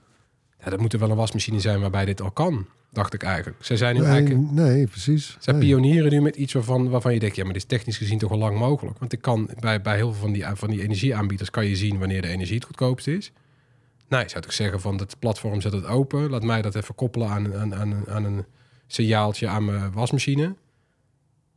[0.63, 2.66] ja, dat moet er wel een wasmachine zijn waarbij dit al kan.
[2.92, 3.58] Dacht ik eigenlijk.
[3.66, 4.52] Zij zijn nu Nee, eigenlijk...
[4.52, 5.38] nee precies.
[5.39, 5.62] Zij Nee.
[5.62, 8.32] pionieren nu met iets waarvan, waarvan je denkt, ja, maar dit is technisch gezien toch
[8.32, 9.00] al lang mogelijk.
[9.00, 12.00] Want ik kan bij, bij heel veel van die, van die energieaanbieders kan je zien
[12.00, 13.32] wanneer de energie het goedkoopst is.
[14.08, 16.30] Nou, je zou toch zeggen van het platform zet het open.
[16.30, 18.46] Laat mij dat even koppelen aan, aan, aan, aan een
[18.93, 20.56] signaaltje aan mijn wasmachine.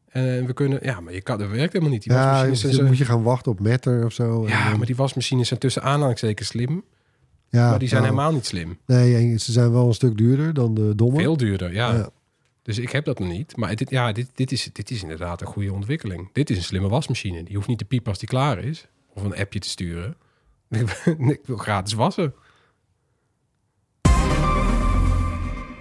[0.09, 2.03] En we kunnen, ja, maar je kan, dat werkt helemaal niet.
[2.03, 4.49] Die Ja, wasmachines dus zijn moet je gaan wachten op Matter of zo.
[4.49, 6.85] Ja, maar die wasmachines zijn tussen aanhalingstekens slim,
[7.49, 8.79] ja, maar die zijn nou, helemaal niet slim.
[8.87, 11.19] Nee, ze zijn wel een stuk duurder dan de domme.
[11.19, 11.93] Veel duurder, ja.
[11.93, 12.11] Ja.
[12.63, 13.57] Dus ik heb dat nog niet.
[13.57, 16.29] Maar dit, ja, dit, dit, is, dit is inderdaad een goede ontwikkeling.
[16.33, 17.43] Dit is een slimme wasmachine.
[17.43, 18.87] Die hoeft niet te piepen als die klaar is.
[19.15, 20.17] Of een appje te sturen.
[21.37, 22.35] ik wil gratis wassen.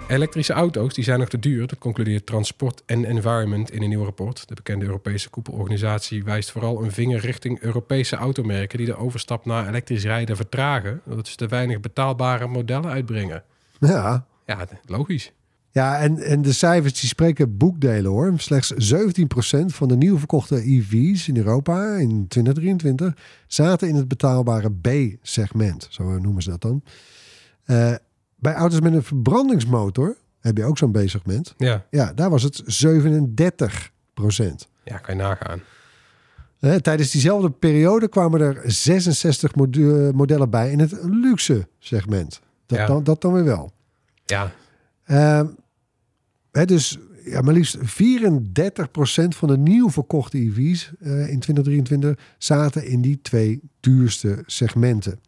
[0.08, 1.68] Elektrische auto's die zijn nog te duur.
[1.68, 4.48] Dat concludeert Transport and Environment in een nieuw rapport.
[4.48, 8.78] De bekende Europese koepelorganisatie wijst vooral een vinger richting Europese automerken...
[8.78, 11.02] die de overstap naar elektrisch rijden vertragen...
[11.06, 13.44] omdat ze te weinig betaalbare modellen uitbrengen.
[13.80, 15.32] Ja, Ja, logisch.
[15.72, 18.34] ja en, en de cijfers die spreken boekdelen hoor.
[18.38, 18.76] Slechts 17%
[19.66, 23.14] van de nieuw verkochte EV's in Europa in 2023
[23.48, 25.88] zaten in het betaalbare B-segment.
[25.90, 26.84] Zo noemen ze dat dan.
[27.66, 27.94] Eh,
[28.46, 31.54] bij auto's met een verbrandingsmotor heb je ook zo'n B-segment.
[31.58, 35.62] Ja, Ja, daar was het 37% ja kan je nagaan.
[36.82, 42.42] Tijdens diezelfde periode kwamen er 66 mode- modellen bij in het luxe segment.
[42.66, 42.86] Dat, Ja.
[42.86, 43.72] dan, dat dan weer wel.
[44.26, 44.52] Ja,
[46.52, 52.86] hè, dus ja, maar liefst 34% van de nieuw verkochte EV's eh, in 2023 zaten
[52.86, 55.20] in die twee duurste segmenten.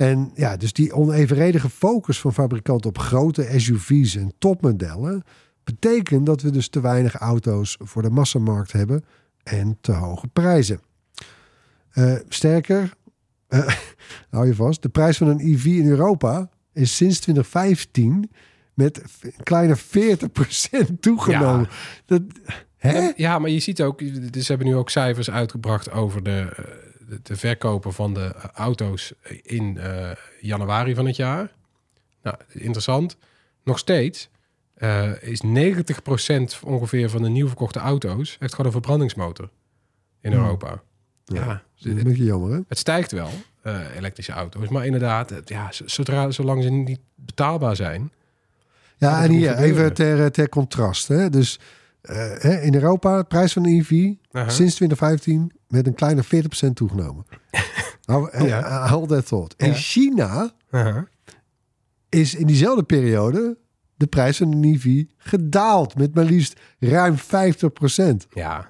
[0.00, 5.22] En ja, dus die onevenredige focus van fabrikanten op grote SUV's en topmodellen
[5.64, 9.04] betekent dat we dus te weinig auto's voor de massamarkt hebben
[9.42, 10.80] en te hoge prijzen.
[11.90, 12.92] Eh, sterker,
[13.48, 13.68] eh,
[14.30, 18.30] hou je vast, de prijs van een EV in Europa is sinds 2015
[18.74, 19.80] met een kleine 40%
[21.00, 21.68] toegenomen.
[22.06, 22.22] Dat,
[22.76, 23.10] hè?
[23.16, 24.00] Ja, maar je ziet ook,
[24.32, 26.64] ze hebben nu ook cijfers uitgebracht over de, eh,
[27.10, 31.52] de, de verkopen van de auto's in eh, januari van het jaar.
[32.22, 33.16] Nou, interessant.
[33.64, 34.28] Nog steeds
[34.74, 39.50] eh, is 90% ongeveer van de nieuw verkochte auto's heeft gewoon een verbrandingsmotor
[40.20, 40.40] in Hmm.
[40.40, 40.82] Europa.
[41.24, 42.60] Ja, Dat is een beetje jammer, hè?
[42.68, 43.30] het stijgt wel,
[43.62, 44.68] eh, elektrische auto's.
[44.68, 48.12] Maar inderdaad, ja, zodra, zolang ze niet betaalbaar zijn.
[48.96, 51.08] Ja, en hier even ter, ter contrast.
[51.08, 51.30] Hè?
[51.30, 51.58] Dus
[52.02, 53.90] eh, in Europa, de prijs van een EV
[54.30, 57.24] sinds 2015 met een kleine 40% toegenomen.
[58.06, 58.84] nou, eh, Ja.
[58.84, 59.54] eh, that thought.
[59.56, 59.74] In.
[59.74, 60.52] China
[62.08, 63.58] is in diezelfde periode
[63.94, 68.26] de prijs van een EV gedaald met maar liefst ruim 50%.
[68.30, 68.68] Ja.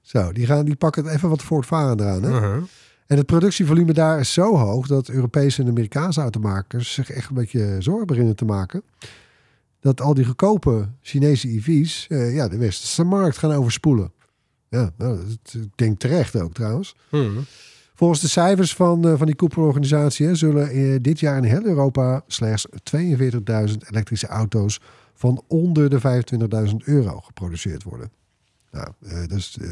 [0.00, 2.22] Zo, die, gaan, die pakken het even wat voortvarender aan.
[2.22, 2.58] Hè?
[3.06, 7.34] En het productievolume daar is zo hoog dat Europese en Amerikaanse automakers zich echt een
[7.34, 8.82] beetje zorgen beginnen te maken.
[9.82, 14.12] Dat al die goedkope Chinese EV's eh, ja, de westerse markt gaan overspoelen.
[14.68, 16.96] Ja, nou, dat, ik denk terecht ook trouwens.
[17.08, 17.44] Hmm.
[17.94, 21.64] Volgens de cijfers van, eh, van die koepelorganisatie hè, zullen eh, dit jaar in heel
[21.64, 24.80] Europa slechts 42.000 elektrische auto's
[25.14, 26.00] van onder de
[26.68, 28.10] 25.000 euro geproduceerd worden.
[28.72, 29.68] Nou, eh, dat, is, eh,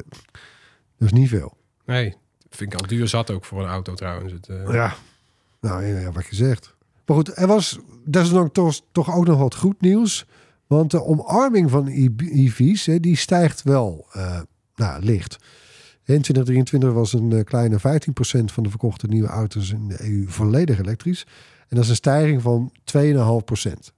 [0.98, 1.56] dat is niet veel.
[1.84, 2.16] Nee,
[2.50, 4.32] vind ik al duur zat ook voor een auto trouwens.
[4.32, 4.94] Het, eh, Ja,
[5.60, 6.74] nou ja, wat je zegt.
[7.10, 10.26] Maar goed, er was desondanks toch, toch ook nog wat goed nieuws.
[10.66, 14.40] Want de omarming van EV's, hè, die stijgt wel eh,
[14.74, 15.36] nou, licht.
[16.04, 17.80] In 2023 was een eh, kleine 15%
[18.44, 21.26] van de verkochte nieuwe auto's in de EU volledig elektrisch.
[21.68, 23.02] En dat is een stijging van 2,5%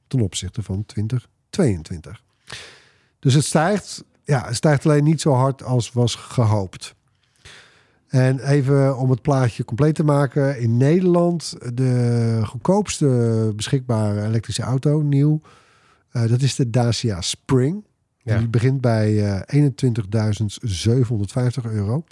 [0.07, 2.23] ten opzichte van 2022.
[3.19, 6.95] Dus het stijgt, ja, het stijgt alleen niet zo hard als was gehoopt.
[8.13, 10.61] En even om het plaatje compleet te maken.
[10.61, 15.41] In Nederland de goedkoopste beschikbare elektrische auto, nieuw.
[16.11, 17.85] eh, dat is de Dacia Spring.
[18.23, 18.39] Ja.
[18.39, 19.65] Die begint bij eh
[21.65, 22.05] 21.750 euro.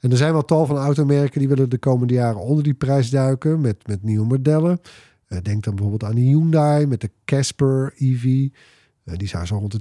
[0.00, 3.10] En er zijn wel tal van automerken die willen de komende jaren onder die prijs
[3.10, 4.80] duiken met, met nieuwe modellen.
[5.26, 8.22] Eh, denk dan bijvoorbeeld aan de Hyundai met de Casper EV.
[9.04, 9.80] Die zou zo rond de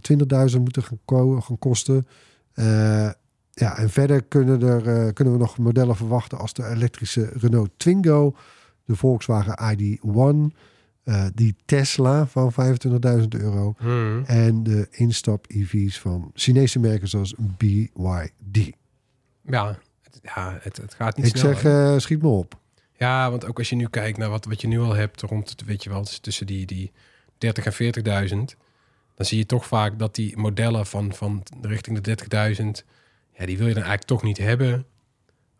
[0.51, 2.05] 20.000 moeten gaan, gaan kosten.
[3.55, 7.71] Ja, en verder kunnen, er, eh, kunnen we nog modellen verwachten als de elektrische Renault
[7.77, 8.35] Twingo,
[8.85, 10.53] de Volkswagen ID1,
[11.03, 14.23] eh, die Tesla van 25.000 euro hmm.
[14.25, 18.71] en de instap EV's van Chinese merken zoals BYD.
[19.41, 21.53] Ja, het, ja het, het gaat niet Ik snel.
[21.53, 22.61] zeg, eh, schiet me op.
[22.97, 25.49] Ja, want ook als je nu kijkt naar wat, wat je nu al hebt, rond
[25.49, 26.91] het, weet je wel, tussen die, die
[27.37, 27.73] 30 en
[28.29, 28.57] 40.000,
[29.15, 32.17] dan zie je toch vaak dat die modellen van, van richting de
[32.83, 32.87] 30.000,
[33.37, 34.85] ja, die wil je dan eigenlijk toch niet hebben.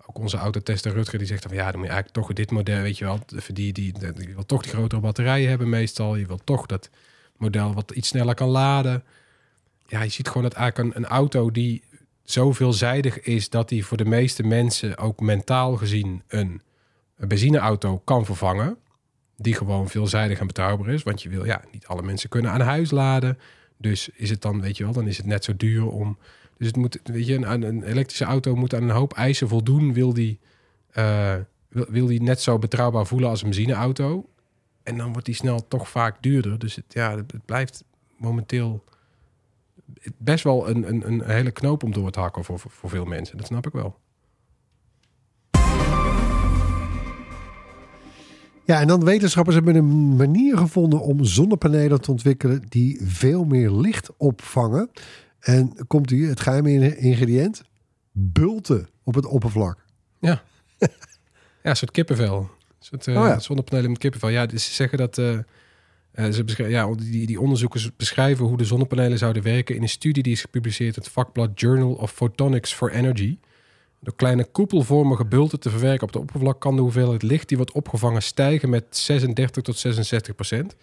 [0.06, 2.52] Ook onze autotester Rutger, die zegt dan van ja, dan moet je eigenlijk toch dit
[2.52, 3.20] model, weet je wel,
[3.54, 6.16] die, die, die, wil toch die grotere batterijen hebben meestal.
[6.16, 6.90] Je wil toch dat
[7.38, 9.04] model wat iets sneller kan laden.
[9.88, 11.84] Ja, je ziet gewoon dat eigenlijk een, een auto die
[12.24, 16.62] zo veelzijdig is dat die voor de meeste mensen ook mentaal gezien een,
[17.18, 18.78] een benzineauto kan vervangen.
[19.38, 21.04] Die gewoon veelzijdig en betrouwbaar is.
[21.04, 23.40] Want je wil, ja, niet alle mensen kunnen aan huis laden.
[23.78, 26.18] Dus is het dan, weet je wel, dan is het net zo duur om.
[26.64, 29.94] Dus moet, weet je, een, een elektrische auto moet aan een hoop eisen voldoen.
[29.94, 30.40] Wil die,
[30.92, 31.36] eh,
[31.70, 34.30] wil, die net zo betrouwbaar voelen als een benzineauto?
[34.84, 36.60] En dan wordt die snel toch vaak duurder.
[36.60, 37.84] Dus het, ja, het, het blijft
[38.18, 38.84] momenteel
[40.18, 43.06] best wel een, een, een hele knoop om door te hakken voor, voor, voor veel
[43.06, 43.38] mensen.
[43.38, 44.02] Dat snap ik wel.
[48.66, 53.72] Ja, en dan wetenschappers hebben een manier gevonden om zonnepanelen te ontwikkelen die veel meer
[53.72, 54.90] licht opvangen.
[55.44, 57.64] En komt hier het geheime ingrediënt?
[58.12, 59.86] Bulten op het oppervlak.
[60.20, 60.44] Ja,
[60.80, 60.90] ja
[61.64, 62.38] een soort kippenvel.
[62.40, 63.40] Een soort uh, Oh ja.
[63.40, 64.30] zonnepanelen met kippenvel.
[64.30, 65.18] Ja, dus ze zeggen dat...
[65.18, 65.38] eh,
[66.14, 70.24] eh, ze ja, die, die onderzoekers beschrijven hoe de zonnepanelen zouden werken in een studie
[70.24, 73.38] die is gepubliceerd in het vakblad Journal of Photonics for Energy.
[74.00, 77.72] Door kleine koepelvormige bulten te verwerken op het oppervlak kan de hoeveelheid licht die wordt
[77.72, 80.76] opgevangen stijgen met 36 tot 66 procent.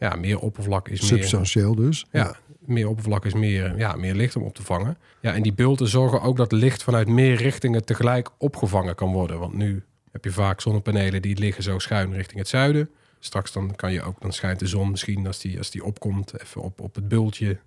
[0.00, 1.08] Ja, meer oppervlak is meer.
[1.08, 2.06] Substantieel dus.
[2.12, 4.96] Ja, meer oppervlak is meer, ja, meer licht om op te vangen.
[5.20, 9.38] Ja, en die bulten zorgen ook dat licht vanuit meer richtingen tegelijk opgevangen kan worden.
[9.38, 9.82] Want nu
[10.12, 12.90] heb je vaak zonnepanelen die liggen zo schuin richting het zuiden.
[13.18, 16.40] Straks dan kan je ook, dan schijnt de zon misschien als die, als die opkomt,
[16.42, 17.58] even op, op het bultje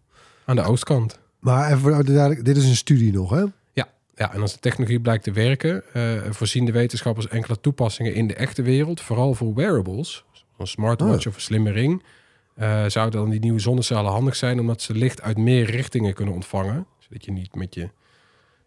[0.46, 1.20] aan de oostkant.
[1.40, 3.44] Maar even voor duidelijk, dit is een studie nog, hè?
[3.74, 8.14] Ja, ja, en als de technologie blijkt te werken, eh, voorzien de wetenschappers enkele toepassingen
[8.14, 10.26] in de echte wereld, vooral voor wearables,
[10.58, 11.28] een smartwatch Oh.
[11.28, 12.04] of een slimme ring.
[12.54, 16.34] Eh zouden dan die nieuwe zonnecellen handig zijn, omdat ze licht uit meer richtingen kunnen
[16.34, 17.90] ontvangen, zodat je niet met je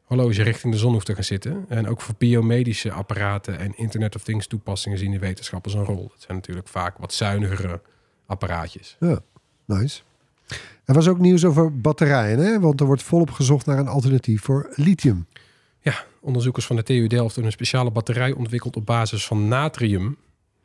[0.05, 1.65] horloge richting de zon hoeft te gaan zitten.
[1.69, 6.09] En ook voor biomedische apparaten en Internet of Things toepassingen zien de wetenschappers een rol.
[6.09, 7.81] Dat zijn natuurlijk vaak wat zuinigere
[8.27, 8.97] apparaatjes.
[9.01, 9.21] Ja,
[9.65, 10.03] nice.
[10.85, 12.61] Er was ook nieuws over batterijen, hè?
[12.61, 15.27] Want er wordt volop gezocht naar een alternatief voor lithium.
[15.81, 20.17] Ja, onderzoekers van de TU Delft hebben een speciale batterij ontwikkeld op basis van natrium,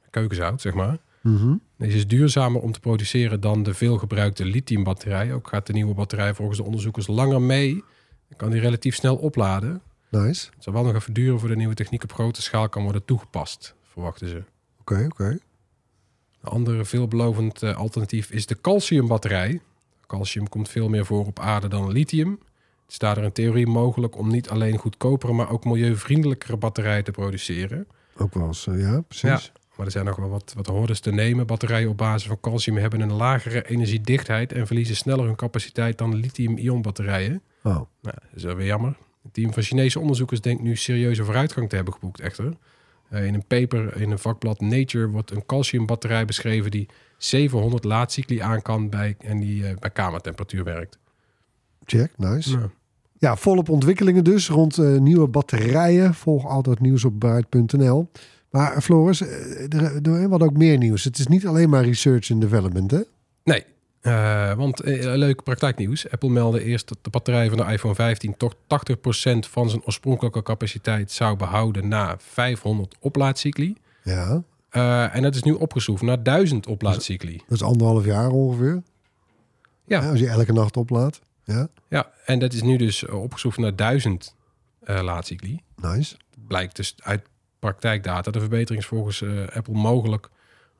[0.09, 0.97] keukenzout zeg maar.
[1.21, 1.55] Mhm.
[1.77, 5.33] Deze is duurzamer om te produceren dan de veelgebruikte lithiumbatterij.
[5.33, 7.83] Ook gaat de nieuwe batterij volgens de onderzoekers langer mee.
[8.29, 9.81] En kan die relatief snel opladen.
[10.09, 10.49] Nice.
[10.53, 13.05] Het zal wel nog even duren voor de nieuwe techniek op grote schaal kan worden
[13.05, 14.43] toegepast, verwachten ze.
[14.79, 15.23] Oké, oké.
[16.41, 19.61] Een andere veelbelovend eh, alternatief is de calciumbatterij.
[20.07, 22.39] Calcium komt veel meer voor op aarde dan lithium.
[22.85, 27.11] Het staat er in theorie mogelijk om niet alleen goedkopere, maar ook milieuvriendelijkere batterijen te
[27.11, 27.87] produceren.
[28.17, 29.45] Ook wel eens, eh, ja, precies.
[29.45, 31.47] Ja, maar er zijn nog wel wat, wat hordes te nemen.
[31.47, 36.15] Batterijen op basis van calcium hebben een lagere energiedichtheid en verliezen sneller hun capaciteit dan
[36.15, 37.41] lithium-ion batterijen.
[37.63, 38.95] Oh, Nou, dat is wel weer jammer.
[39.23, 42.53] Het team van Chinese onderzoekers denkt nu serieuze vooruitgang te hebben geboekt, echter.
[43.09, 48.39] Eh, in een paper in een vakblad Nature wordt een calciumbatterij beschreven die 700 laadcycli
[48.39, 50.97] aan kan bij, en die eh, bij kamertemperatuur werkt.
[51.85, 52.69] check, nice.
[53.17, 56.13] Ja, volop ontwikkelingen dus rond eh, nieuwe batterijen.
[56.13, 58.09] Volg altijd nieuws op buit.nl.
[58.51, 61.03] Maar eh, Floris, eh, er, er was ook meer nieuws.
[61.03, 63.01] Het is niet alleen maar research and development, hè?
[63.43, 63.65] nee,
[64.01, 66.09] eh, want eh, leuk praktijknieuws.
[66.09, 68.57] Apple meldde eerst dat de batterij van de iPhone 15 toch 80%
[69.49, 73.75] van zijn oorspronkelijke capaciteit zou behouden na 500 oplaadcycli.
[74.03, 74.43] Ja,
[75.11, 77.37] en dat is nu opgeschroefd naar 1000 oplaadcycli.
[77.47, 78.81] dat is anderhalf jaar ongeveer.
[79.85, 80.01] Ja.
[80.01, 81.21] Ja, als je elke nacht oplaadt.
[81.43, 84.35] Ja, Ja, en dat is nu dus opgeschroefd naar 1000
[84.83, 85.61] eh laadcycli.
[85.81, 86.15] nice.
[86.47, 87.21] Blijkt dus uit
[87.61, 88.31] praktijkdata.
[88.31, 90.29] De verbetering is volgens eh, Apple mogelijk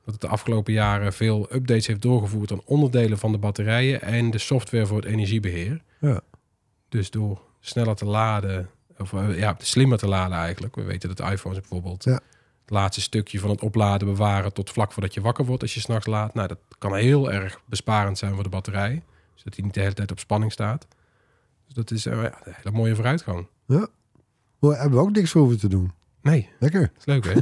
[0.04, 4.30] dat het de afgelopen jaren veel updates heeft doorgevoerd aan onderdelen van de batterijen en
[4.30, 5.82] de software voor het energiebeheer.
[6.00, 6.20] Ja.
[6.88, 8.68] Dus door sneller te laden,
[8.98, 10.74] of eh, ja, slimmer te laden eigenlijk.
[10.74, 12.12] We weten dat iPhones bijvoorbeeld Ja.
[12.60, 15.80] het laatste stukje van het opladen bewaren tot vlak voordat je wakker wordt als je
[15.80, 16.34] s'nachts laat.
[16.34, 19.02] Nou, dat kan heel erg besparend zijn voor de batterij.
[19.34, 20.86] Zodat die niet de hele tijd op spanning staat.
[21.66, 23.46] Dus dat is eh, ja, een hele mooie vooruitgang.
[23.66, 23.86] Ja.
[24.60, 25.92] Daar hebben we ook niks hoeven te doen.
[26.22, 26.80] Nee, Lekker.
[26.80, 27.40] dat is leuk hè?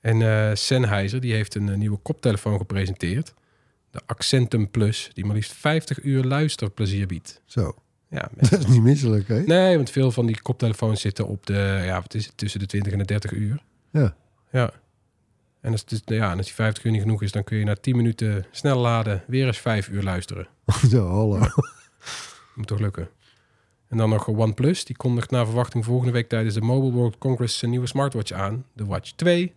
[0.10, 3.34] en eh Sennheiser die heeft een eh, nieuwe koptelefoon gepresenteerd.
[3.90, 7.42] De Accentum Plus, die maar liefst 50 uur luisterplezier biedt.
[7.44, 7.74] Zo.
[8.10, 9.42] Ja, Dat is niet misselijk, hè?
[9.42, 12.66] Nee, want veel van die koptelefoons zitten op de, ja, wat is het, tussen de
[12.66, 13.62] 20 en de 30 uur.
[13.90, 14.16] Ja.
[14.52, 14.70] Ja.
[15.60, 17.64] En als, het, ja, en als die 50 uur niet genoeg is, dan kun je
[17.64, 20.48] na 10 minuten snel laden, weer eens 5 uur luisteren.
[20.90, 21.46] Zo, hallo.
[22.54, 23.08] Moet toch lukken.
[23.88, 27.62] En dan nog OnePlus, die kondigt naar verwachting volgende week tijdens de Mobile World Congress
[27.62, 29.52] een nieuwe smartwatch aan, de Watch 2.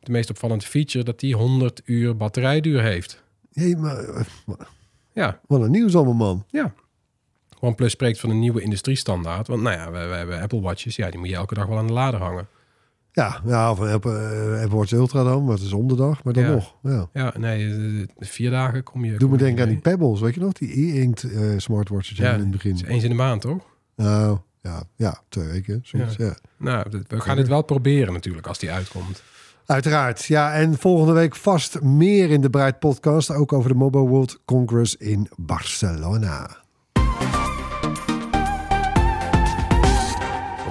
[0.00, 3.22] De meest opvallende feature dat die 100 uur batterijduur heeft.
[3.76, 4.24] Maar eh,
[5.12, 6.44] Ja, wat een nieuws allemaal, man.
[6.50, 6.74] ja.
[7.60, 9.46] OnePlus spreekt van een nieuwe industriestandaard.
[9.46, 11.78] Want nou ja, we, we hebben Apple Watches, ja, die moet je elke dag wel
[11.78, 12.48] aan de lader hangen.
[13.16, 15.96] Ja, ja of een Apple, eh, Apple Watch Ultra dan, maar het is om de
[15.96, 16.50] dag, maar dan Ja.
[16.50, 16.74] nog.
[16.82, 17.08] Ja.
[17.12, 19.10] Ja, nee, eh, vier dagen kom je...
[19.10, 19.78] Doe kom me denken aan die.
[19.78, 20.52] Pebbles, weet je nog?
[20.52, 22.80] Die e-inkt eh, smartwatches Ja, in het begin.
[22.86, 23.64] Eens in de maand, toch?
[23.96, 25.80] Nou, ja, ja, twee weken.
[25.82, 26.34] Zoiets, ja.
[26.56, 29.22] Nou, we gaan dit wel proberen natuurlijk als die uitkomt.
[29.66, 30.24] Uiteraard.
[30.24, 33.30] Ja, en volgende week vast meer in de Bright podcast.
[33.30, 36.56] Ook over de Mobile World Congress in Barcelona.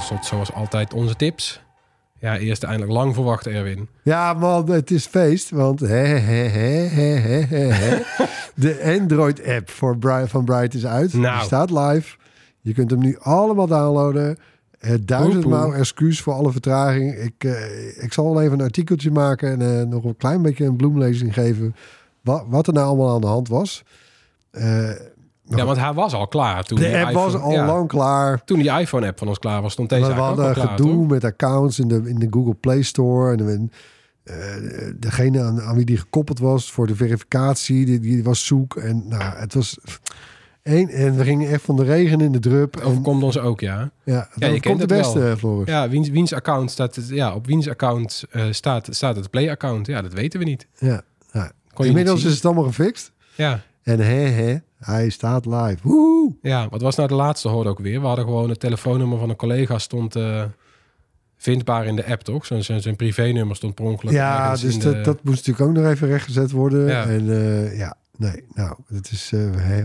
[0.08, 1.64] Zoals, zoals altijd onze tips.
[2.20, 3.88] Ja, eerst eindelijk lang verwacht, Erwin.
[4.03, 5.49] Ja, man, het is feest.
[5.49, 6.13] Want hè.
[8.55, 11.13] de Android-app voor Bright, van Bright is uit.
[11.13, 11.36] Nou.
[11.36, 12.16] Die staat live.
[12.61, 14.38] Je kunt hem nu allemaal downloaden.
[15.01, 17.16] Duizendmaal excuus voor alle vertraging.
[17.16, 20.66] Ik, eh, ik zal wel even een artikeltje maken en eh, nog een klein beetje
[20.66, 21.76] een bloemlezing geven.
[22.22, 23.84] Wat, wat er nou allemaal aan de hand was.
[24.51, 24.89] Eh,
[25.48, 26.64] Ja, want hij was al klaar.
[26.64, 28.43] Toen de app was al ja, lang klaar.
[28.43, 31.08] Toen die iPhone-app van ons klaar was, stond deze we hadden klaar, gedoe toch?
[31.08, 33.32] met accounts in de, in de Google Play Store.
[33.32, 33.68] En de,
[34.24, 38.76] eh, degene aan, aan wie die gekoppeld was voor de verificatie, die, die was zoek.
[38.76, 39.78] En nou, het was...
[40.64, 42.78] Één, en we gingen echt van de regen in de drup.
[42.78, 43.91] En, Overkomt ons ook, ja.
[44.04, 45.38] ja, je dat kent komt de het beste, wel.
[45.38, 45.68] Floris.
[45.68, 49.88] Ja, wiens, wiens account staat het, ja, op wiens account eh, staat, staat het Play-account?
[49.88, 50.68] Ja, dat weten we niet.
[50.78, 51.52] Ja, ja.
[51.74, 53.12] Kon je Inmiddels niet is het allemaal gefixt.
[53.36, 55.78] Ja, En hè, hè, hij staat live.
[55.82, 56.34] Woe!
[56.41, 58.01] ja, wat was nou de laatste hoorde ook weer?
[58.01, 60.43] We hadden gewoon het telefoonnummer van een collega stond eh,
[61.38, 62.45] vindbaar in de app, toch?
[62.45, 65.84] Zijn, zijn, zijn privénummer stond per ongeluk Ja, dus dat, de- dat moest natuurlijk ook
[65.84, 66.88] nog even rechtgezet worden.
[66.88, 67.05] Ja.
[67.05, 69.39] En eh, ja, nee, nou, het is, eh,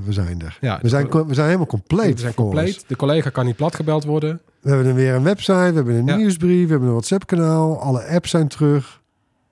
[0.05, 0.59] we zijn er.
[0.61, 2.15] Ja, we, zijn, we zijn helemaal compleet.
[2.15, 2.85] We zijn compleet.
[2.87, 4.41] De collega kan niet platgebeld worden.
[4.61, 6.17] We hebben dan weer een website, we hebben een Ja.
[6.17, 7.81] nieuwsbrief, we hebben een WhatsApp-kanaal.
[7.81, 9.00] Alle apps zijn terug.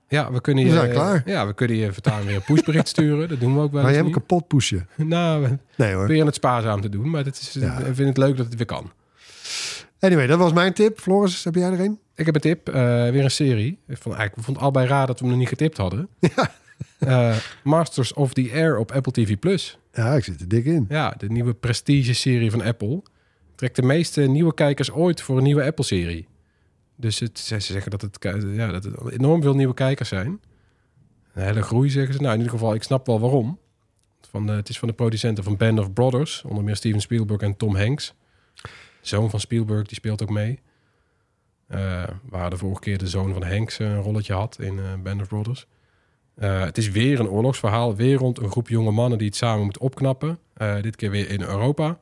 [0.09, 1.23] Ja, we kunnen We je, zijn klaar.
[1.27, 3.29] Ja, we kunnen je voortaan weer een pushbericht sturen.
[3.29, 4.13] Dat doen we ook wel Maar je hem nu.
[4.13, 4.89] kapot pushen.
[4.97, 5.99] Nou, we Nee hoor.
[5.99, 7.11] proberen het spaarzaam te doen.
[7.11, 7.79] Maar het is, Ja.
[7.79, 8.91] ik vind het leuk dat het weer kan.
[10.01, 11.01] Anyway, dat was mijn tip.
[11.01, 11.99] Floris, heb jij er een?
[12.15, 12.75] Ik heb een tip, eh,
[13.11, 13.71] weer een serie.
[13.89, 16.09] Ik vond, eigenlijk, ik vond het allebei raar dat we hem nog niet getipt hadden.
[16.99, 19.37] Eh, Masters of the Air op Apple TV+.
[19.39, 19.79] Plus.
[19.93, 20.85] Ja, ik zit er dik in.
[20.89, 23.03] Ja, de nieuwe prestige-serie van Apple.
[23.55, 26.27] Trekt de meeste nieuwe kijkers ooit voor een nieuwe Apple-serie.
[27.01, 30.41] Dus het, ze ze zeggen dat het, ja, dat het enorm veel nieuwe kijkers zijn.
[31.33, 32.21] Een hele groei, zeggen ze.
[32.21, 33.59] Nou, in ieder geval, ik snap wel waarom.
[34.21, 36.43] Van het is van de producenten van Band of Brothers.
[36.43, 38.15] Onder meer Steven Spielberg en Tom Hanks.
[39.01, 40.61] Zoon van Spielberg, die speelt ook mee.
[41.67, 45.21] Eh, waar de vorige keer de zoon van Hanks een rolletje had in eh, Band
[45.21, 45.67] of Brothers.
[46.35, 47.97] Eh, het is weer een oorlogsverhaal.
[47.97, 50.39] Weer rond een groep jonge mannen die het samen moeten opknappen.
[50.81, 51.99] Dit keer weer in Europa.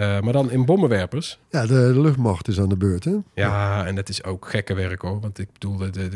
[0.00, 1.38] Eh, maar dan in bommenwerpers.
[1.50, 3.16] Ja, de, de luchtmacht is aan de beurt, hè?
[3.34, 5.20] Ja, en dat is ook gekke werk hoor.
[5.20, 6.10] Want ik bedoel, de, de,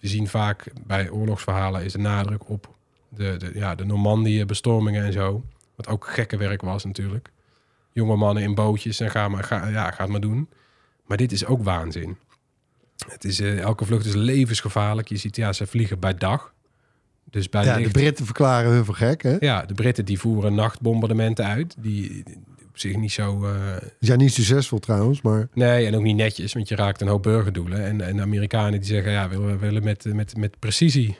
[0.00, 2.74] we zien vaak bij oorlogsverhalen is de nadruk op
[3.08, 5.44] de, de, ja, de Normandië-bestormingen en zo.
[5.74, 7.30] Wat ook gekke werk was natuurlijk.
[7.92, 10.48] Jonge mannen in bootjes en ga maar, ga, ja, ga het maar doen.
[11.06, 12.16] Maar dit is ook waanzin.
[13.08, 15.08] Het is, eh, elke vlucht is levensgevaarlijk.
[15.08, 16.52] Je ziet, ja, ze vliegen bij dag.
[17.30, 19.36] Dus bij Ja, de Britten verklaren hun voor gek, hè?
[19.40, 21.74] ja, de Britten die voeren nachtbombardementen uit.
[21.78, 22.24] Die
[22.72, 23.46] zich niet zo...
[24.00, 25.48] zijn niet succesvol trouwens, maar...
[25.54, 27.84] Nee, en ook niet netjes, want je raakt een hoop burgerdoelen.
[27.84, 31.16] En, en de Amerikanen die zeggen, ja, we willen, met, met, met precisie...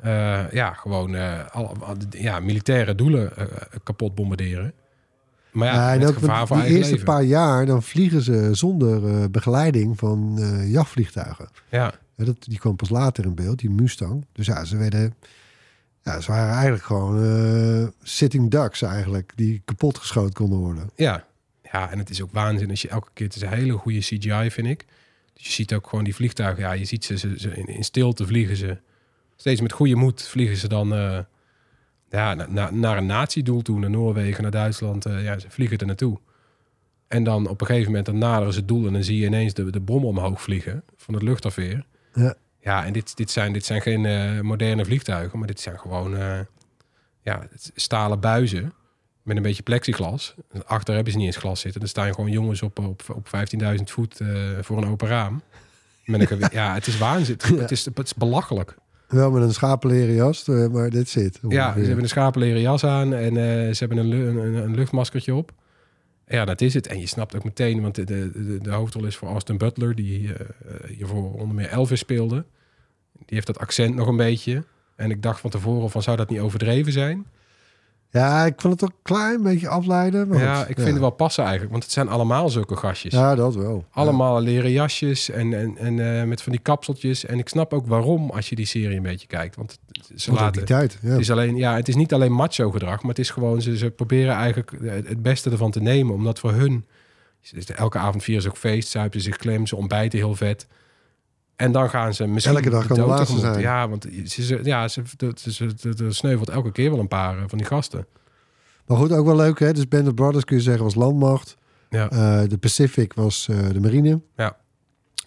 [0.00, 1.76] eh, ja, gewoon eh, al,
[2.10, 3.32] ja, militaire doelen
[3.82, 4.72] kapot bombarderen.
[5.52, 7.06] Maar ja, Ja, en met ook gevaar voor die eerste leven.
[7.06, 11.48] paar jaar, dan vliegen ze zonder begeleiding van jachtvliegtuigen.
[11.70, 14.24] Ja, Ja, dat, die kwam pas later in beeld, die Mustang.
[14.32, 15.14] Dus ja, ze werden...
[16.08, 20.90] Ja, ze waren eigenlijk gewoon eh, sitting ducks eigenlijk, die kapot geschoten konden worden.
[20.96, 21.24] ja.
[21.72, 23.26] ja, en het is ook waanzin als je elke keer...
[23.26, 24.84] Het is een hele goede CGI, vind ik.
[25.34, 26.62] Dus je ziet ook gewoon die vliegtuigen.
[26.62, 28.78] Ja, je ziet ze, ze, ze in, in stilte vliegen ze.
[29.36, 30.94] Steeds met goede moed vliegen ze dan...
[30.94, 31.18] eh,
[32.10, 35.06] ja, na- na- naar een natiedoel toe, naar Noorwegen, naar Duitsland.
[35.06, 36.18] eh, ja, ze vliegen er naartoe.
[37.08, 39.26] En dan op een gegeven moment dan naderen ze het doel en dan zie je
[39.26, 41.86] ineens de, de bom omhoog vliegen van het luchtafweer.
[42.14, 42.34] Ja.
[42.68, 46.16] Ja, en dit, dit, zijn, dit zijn geen eh, moderne vliegtuigen, maar dit zijn gewoon
[46.16, 46.38] eh,
[47.22, 48.72] ja, stalen buizen
[49.22, 50.34] met een beetje plexiglas.
[50.66, 51.80] Achter hebben ze niet eens glas zitten.
[51.80, 53.26] Er staan gewoon jongens op, op, op
[53.78, 54.28] 15.000 voet eh,
[54.60, 55.42] voor een open raam.
[56.04, 57.36] Met een gewe- ja, het is waanzin.
[57.58, 58.76] Het is, het is belachelijk.
[59.08, 61.38] Wel met een schapenleren jas, maar dit zit.
[61.48, 63.34] Ja, ze hebben een schapenleren jas aan en
[63.74, 65.52] ze hebben een, een, een luchtmaskertje op.
[66.26, 66.86] Ja, dat is het.
[66.86, 70.32] En je snapt ook meteen, want de, de, de, hoofdrol is voor Austin Butler, die
[70.34, 70.46] eh,
[70.96, 72.44] hiervoor onder meer Elvis speelde.
[73.18, 74.64] Die heeft dat accent nog een beetje.
[74.96, 77.26] En ik dacht van tevoren van, zou dat niet overdreven zijn?
[78.10, 80.28] Ja, ik vond het ook een klein beetje afleiden.
[80.28, 83.12] Maar ja, goed, ik vind het wel passen eigenlijk, want het zijn allemaal zulke gastjes.
[83.12, 83.84] Ja, dat wel.
[83.90, 87.24] Allemaal leren jasjes en, en, en eh, met van die kapseltjes.
[87.24, 89.56] En ik snap ook waarom als je die serie een beetje kijkt.
[89.56, 89.78] Want
[90.16, 90.98] ze laten, die tijd.
[91.02, 91.08] Ja.
[91.08, 93.76] Het is, alleen, ja, het is niet alleen macho gedrag, maar het is gewoon, ze,
[93.76, 94.70] ze proberen eigenlijk
[95.06, 96.14] het beste ervan te nemen.
[96.14, 96.86] Omdat voor hun,
[97.76, 100.66] elke avond vieren ze ook feest, zuipen ze zich klem, ze ontbijten heel vet.
[101.58, 103.60] En dan gaan ze misschien Elke dag kan de laatste zijn.
[103.60, 105.02] Ja, want ze, ze, ja, ze,
[105.34, 108.06] ze, ze, ze- sneuvelt elke keer wel een paar eh, van die gasten.
[108.86, 109.72] Maar goed, ook wel leuk, hè?
[109.72, 111.56] Dus Band of Brothers kun je zeggen was landmacht.
[111.90, 114.20] Ja, Eh, de Pacific was eh, de marine.
[114.36, 114.56] Ja.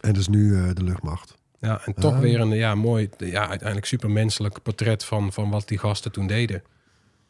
[0.02, 1.38] En dus nu de luchtmacht.
[1.60, 5.78] Ja, en toch weer een ja, mooi, ja, uiteindelijk supermenselijk portret van, van wat die
[5.78, 6.62] gasten toen deden.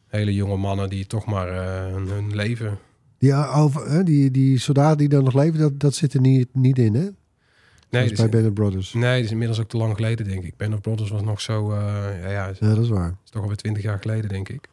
[0.08, 1.48] Hele jonge mannen die toch maar
[1.94, 2.78] hun, leven...
[3.18, 6.22] Die, uh, over, hè, die, die soldaten die dan nog leven, dat, dat zit er
[6.22, 7.08] niet, niet in, hè?
[7.92, 8.94] Nee, dus- bij Band Brothers.
[8.94, 10.58] Nee, dat is inmiddels ook te lang geleden, denk ik.
[10.58, 11.72] Band of Brothers was nog zo...
[11.72, 11.78] eh,
[12.22, 13.16] ja, ja, is, Ja, dat is waar.
[13.24, 14.68] is toch alweer twintig jaar geleden, denk ik.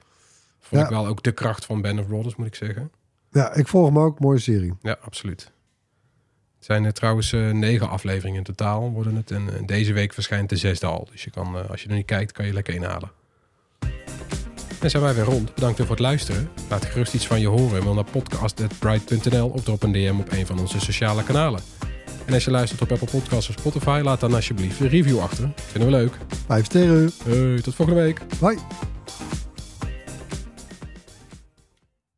[0.60, 0.88] Vond Ja.
[0.88, 2.90] ik wel ook de kracht van Band of Brothers, moet ik zeggen.
[3.30, 4.20] Ja, ik volg hem ook.
[4.20, 4.74] Mooie serie.
[4.82, 5.40] Ja, absoluut.
[6.56, 9.30] Het zijn er trouwens eh, negen afleveringen in totaal worden het.
[9.30, 11.08] En eh, deze week verschijnt de zesde al.
[11.10, 13.10] Dus je kan, eh, als je er niet kijkt, kan je lekker inhalen.
[14.80, 15.54] En zijn wij weer rond.
[15.54, 16.48] Bedankt weer voor het luisteren.
[16.68, 17.82] Laat gerust iets van je horen.
[17.82, 21.60] Mail naar podcast.bright.nl of drop een DM op een van onze sociale kanalen.
[22.28, 25.50] En als je luistert op Apple Podcasts of Spotify, laat dan alsjeblieft een review achter.
[25.54, 26.18] Vinden we leuk.
[26.46, 27.10] Vijf sterren.
[27.24, 28.20] Hey, tot volgende week.
[28.40, 28.58] Bye.